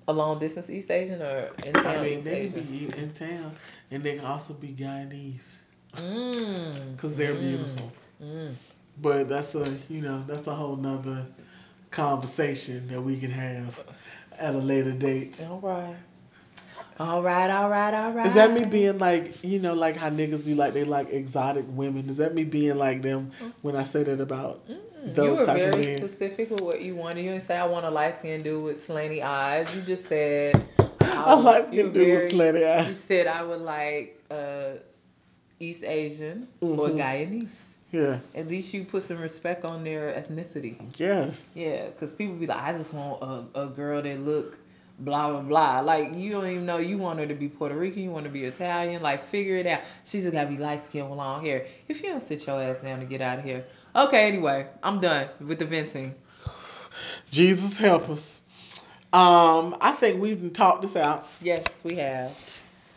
[0.07, 3.12] A long distance East Asian or in town I mean, East they can be in
[3.14, 3.55] town,
[3.91, 5.59] and they can also be Guyanese
[5.97, 6.93] Mm.
[6.93, 7.41] because they're Mm.
[7.41, 7.93] beautiful.
[8.22, 8.55] Mm.
[9.03, 11.26] But that's a you know that's a whole nother
[11.91, 13.82] conversation that we can have
[14.39, 15.45] at a later date.
[15.49, 15.95] All right.
[17.01, 18.26] All right, all right, all right.
[18.26, 21.64] Is that me being like you know like how niggas be like they like exotic
[21.68, 22.09] women?
[22.09, 23.30] Is that me being like them
[23.62, 24.66] when I say that about?
[24.68, 25.97] Mm, those you were type of very men?
[25.99, 27.22] specific with what you wanted.
[27.22, 29.76] You didn't say I want a light skinned dude with slanty eyes.
[29.76, 30.61] You just said
[31.01, 32.89] I like you to do with slanty eyes.
[32.89, 34.70] You said I would like uh,
[35.61, 36.97] East Asian or Mhm.
[36.99, 37.68] Guyanese.
[37.91, 38.18] Yeah.
[38.34, 40.76] At least you put some respect on their ethnicity.
[40.99, 41.51] Yes.
[41.55, 44.59] Yeah, because people be like, I just want a, a girl that look
[44.99, 45.80] blah blah blah.
[45.80, 48.30] Like you don't even know you want her to be Puerto Rican, you want her
[48.30, 49.01] to be Italian.
[49.01, 49.80] Like figure it out.
[50.05, 51.66] She's just gotta be light skinned with long hair.
[51.89, 53.64] If you don't sit your ass down to get out of here.
[53.97, 56.14] Okay, anyway, I'm done with the venting.
[57.30, 58.43] Jesus help us.
[59.12, 62.36] Um, I think we've talked this out, Yes, we have.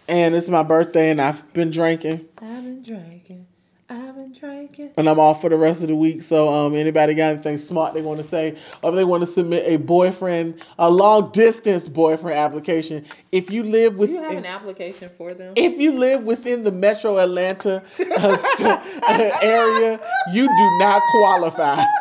[0.10, 2.28] and it's my birthday, and I've been drinking.
[2.38, 3.48] I've been drinking.
[3.92, 4.92] I've been drinking.
[4.96, 6.22] and I'm off for the rest of the week.
[6.22, 9.66] So, um, anybody got anything smart they want to say, or they want to submit
[9.68, 15.10] a boyfriend, a long distance boyfriend application, if you live with, you have an application
[15.18, 15.54] for them?
[15.58, 20.00] if you live within the Metro Atlanta uh, area,
[20.34, 21.84] you do not qualify.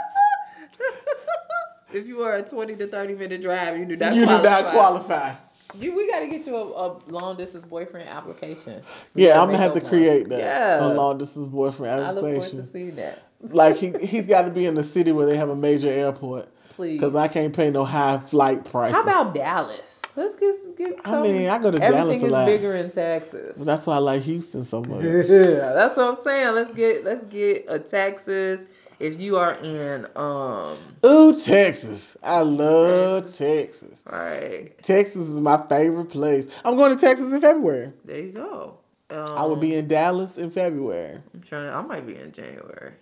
[1.93, 4.73] if you are a 20 to 30 minute drive, you do not You do not
[4.73, 5.35] qualify.
[5.79, 8.83] You, we got to get you a, a long distance boyfriend application.
[9.15, 10.39] We Yeah, I'm gonna have to create that.
[10.39, 10.87] Yeah.
[10.87, 12.27] a long distance boyfriend application.
[12.29, 13.23] I look forward to seeing that.
[13.43, 16.49] Like he he's got to be in the city where they have a major airport
[16.71, 16.99] Please.
[17.01, 18.93] because I can't pay no high flight price.
[18.93, 20.03] How about Dallas?
[20.17, 21.23] Let's get get I some.
[21.23, 22.47] mean, I go to Dallas everything a is lot.
[22.47, 23.57] bigger in Texas.
[23.65, 25.05] That's why I like Houston so much.
[25.05, 26.55] yeah, that's what I'm saying.
[26.55, 28.63] Let's get let's get a Texas.
[29.01, 32.19] If you are in um, Ooh, Texas.
[32.23, 34.03] I love Texas.
[34.07, 36.47] all right, Texas is my favorite place.
[36.67, 37.93] I'm going to Texas in February.
[38.05, 38.77] there you go.
[39.09, 41.19] Um, I will be in Dallas in February.
[41.35, 41.73] I'm trying to.
[41.73, 42.93] I might be in January.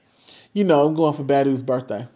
[0.52, 2.06] You know, I'm going for Badu's birthday.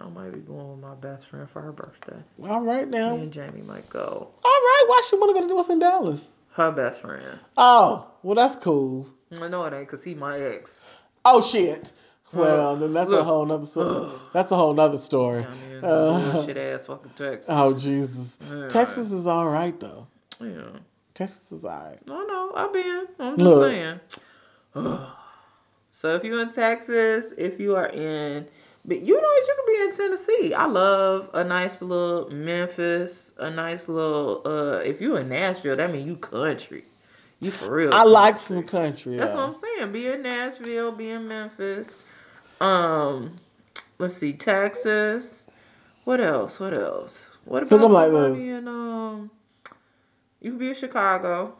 [0.00, 2.16] I might be going with my best friend for her birthday.
[2.44, 3.16] All right now.
[3.16, 4.00] Me and Jamie might go.
[4.00, 4.84] All right.
[4.86, 6.28] Why she want to go to what's in Dallas?
[6.52, 7.38] Her best friend.
[7.56, 9.08] Oh, well, that's cool.
[9.40, 10.80] I know it ain't because he my ex.
[11.24, 11.92] Oh shit.
[12.32, 14.10] Well, then that's a whole nother story.
[14.32, 15.46] That's a whole nother story.
[15.82, 17.46] Uh, bullshit ass fucking Texas.
[17.48, 18.36] oh Jesus.
[18.40, 18.68] Yeah.
[18.68, 20.06] Texas is all right though.
[20.40, 20.78] Yeah.
[21.14, 22.06] Texas is all right.
[22.06, 23.06] No, no, I've been.
[23.18, 23.70] I'm just Look.
[23.70, 24.00] saying.
[25.92, 28.46] so if you're in Texas, if you are in,
[28.84, 30.54] but you know you could be in Tennessee.
[30.54, 34.42] I love a nice little Memphis, a nice little.
[34.44, 36.84] uh If you're in Nashville, that mean you country.
[37.40, 37.94] You for real.
[37.94, 39.16] I like some country.
[39.16, 39.92] That's what I'm saying.
[39.92, 42.02] Be in Nashville, be in Memphis.
[42.60, 43.36] Um,
[43.98, 45.44] let's see, Texas.
[46.04, 46.60] What else?
[46.60, 47.26] What else?
[47.44, 49.30] What about I'm like in um?
[50.40, 51.54] You can be in Chicago,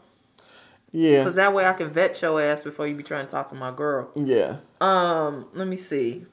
[0.91, 1.23] Yeah.
[1.23, 3.55] cause that way I can vet your ass before you be trying to talk to
[3.55, 4.09] my girl.
[4.15, 4.57] Yeah.
[4.79, 6.25] Um, let me see.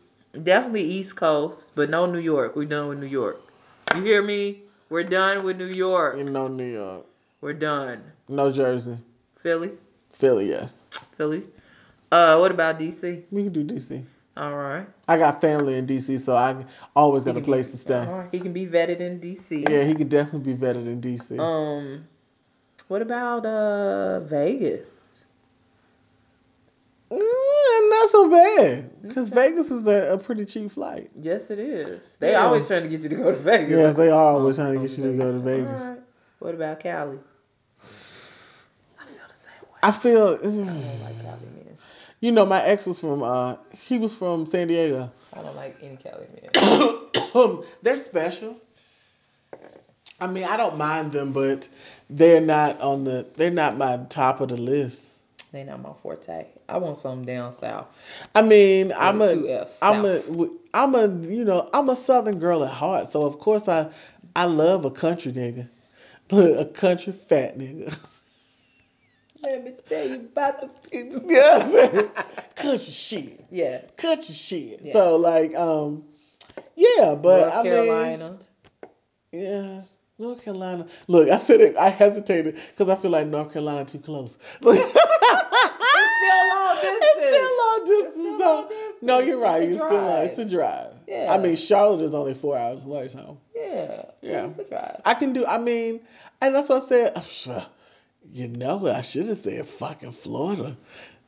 [0.43, 2.57] Definitely East Coast, but no New York.
[2.57, 3.41] We're done with New York.
[3.95, 4.63] You hear me?
[4.91, 6.17] We're done with New York.
[6.19, 7.05] You know New York.
[7.41, 8.03] We're done.
[8.29, 8.99] No Jersey.
[9.43, 9.73] Philly,
[10.13, 10.73] Philly, yes.
[11.17, 11.45] Philly.
[12.11, 13.23] Uh, what about DC?
[13.31, 14.03] We can do DC.
[14.39, 14.87] All right.
[15.09, 16.65] I got family in DC, so I
[16.95, 17.99] always got a place be- to stay.
[18.07, 19.69] all right, He can be vetted in DC.
[19.69, 21.39] Yeah, he can definitely be vetted in DC.
[21.41, 22.07] Um,
[22.87, 25.17] what about uh Vegas?
[27.11, 31.11] Mm, not so bad, because Vegas is a, a pretty cheap flight.
[31.19, 32.01] Yes, it is.
[32.21, 32.45] They Yeah.
[32.45, 33.71] always trying to get you to go to Vegas.
[33.71, 35.81] Yes, they are always Oh, trying to get you to go to Vegas.
[35.81, 35.99] right.
[36.39, 37.19] What about Cali?
[39.01, 39.79] I feel the same way.
[39.83, 41.58] I feel, I don't like Cali men.
[42.21, 45.11] You know, my ex was from, uh, he was from San Diego.
[45.33, 47.63] I don't like any Cali men.
[47.83, 48.57] they're special.
[50.21, 51.69] I mean, I don't mind them, but
[52.11, 53.27] they're not on the.
[53.37, 55.01] They're not my top of the list.
[55.53, 56.47] they not my forte.
[56.69, 57.87] I want something down south.
[58.35, 60.51] I mean, I'm a, two Fs, I'm a, South.
[60.75, 63.09] I'm a, you know, I'm a Southern girl at heart.
[63.09, 63.91] So of course I,
[64.35, 65.69] I love a country nigga,
[66.61, 67.97] a country fat nigga.
[69.43, 70.71] Let me tell you about the.
[71.29, 72.09] yes,
[72.57, 73.91] country shit, Yes.
[73.97, 74.81] country shit.
[74.83, 74.93] Yeah.
[74.93, 76.05] So like, um,
[76.75, 78.39] yeah, but North I mean, Carolina.
[79.33, 79.83] Yeah,
[80.19, 80.87] North Carolina.
[81.07, 81.77] Look, I said it.
[81.77, 84.39] I hesitated because I feel like North Carolina too close.
[84.61, 84.79] it's still
[86.49, 87.15] long distance.
[87.15, 88.13] still long distance.
[88.13, 88.95] still no, long distance.
[89.01, 89.07] Though.
[89.07, 89.63] No, you're right.
[89.63, 90.93] It's You're still like it's a drive.
[91.07, 91.29] Yeah.
[91.31, 94.03] I mean, Charlotte is only four hours away, so yeah.
[94.21, 94.47] Yeah.
[94.47, 95.01] It's a drive.
[95.05, 95.47] I can do.
[95.47, 96.01] I mean,
[96.41, 97.67] and that's what I said.
[98.33, 100.77] You know, I should have said fucking Florida.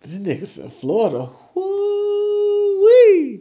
[0.02, 1.28] These niggas in Florida.
[1.54, 3.40] Woo wee.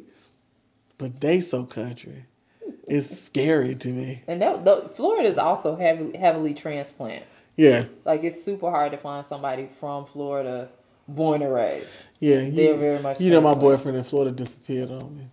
[0.98, 2.26] But they so country.
[2.88, 4.24] It's scary to me.
[4.28, 7.24] And that, the, Florida is also heavily heavily transplant.
[7.56, 10.70] Yeah, Like it's super hard to find somebody from Florida,
[11.10, 11.88] born and raised.
[12.22, 12.50] yeah.
[12.50, 13.20] They're very much.
[13.20, 15.30] you know, my boyfriend in Florida disappeared on me.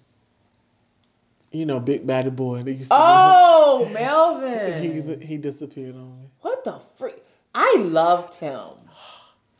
[1.52, 2.64] You know, big body boy.
[2.64, 5.20] They used to Oh, he, Melvin!
[5.20, 6.28] he disappeared on me.
[6.40, 7.22] what the freak?
[7.58, 8.60] I loved him.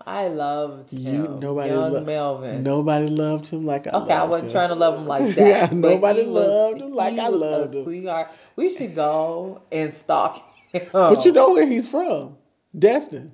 [0.07, 1.41] I loved You- him.
[1.41, 2.63] nobody young lo- Melvin.
[2.63, 4.55] Nobody loved him like I Okay, I wasn't him.
[4.55, 5.49] trying to love him like that.
[5.49, 7.85] Yeah, nobody he was- loved him like I loved him.
[7.85, 8.29] Sweetheart.
[8.55, 10.43] We should go and stalk
[10.73, 10.87] him.
[10.93, 12.37] But you know where he's from?
[12.79, 13.33] Destin.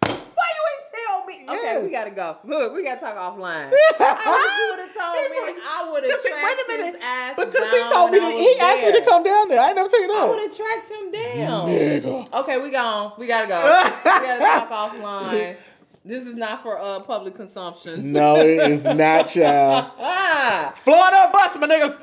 [0.00, 1.34] Why you ain't tell me?
[1.48, 1.76] Okay, Yes.
[1.78, 2.36] we gotta go.
[2.44, 3.70] Look, we gotta talk offline.
[4.00, 5.62] I you would have told me.
[5.62, 8.26] I would have he- wait a minute, his ass Because down he told me to,
[8.26, 9.60] he asked me to come down there.
[9.60, 11.68] I ain't never taken it I would have tracked him down.
[11.68, 12.32] Nigga.
[12.40, 13.12] Okay, we gone.
[13.16, 13.58] We gotta go.
[14.04, 15.56] we gotta talk offline.
[16.04, 18.12] This is not for uh public consumption.
[18.12, 19.92] No, it is not, y'all.
[19.98, 21.98] Ah, Florida bus, my niggas.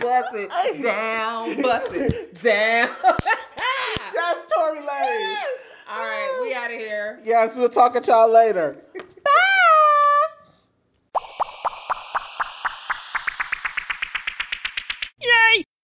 [0.00, 2.88] bust it down, bust it down.
[4.14, 5.36] That's Tory Lane.
[5.92, 7.20] All right, we out of here.
[7.22, 8.76] Yes, we'll talk at y'all later.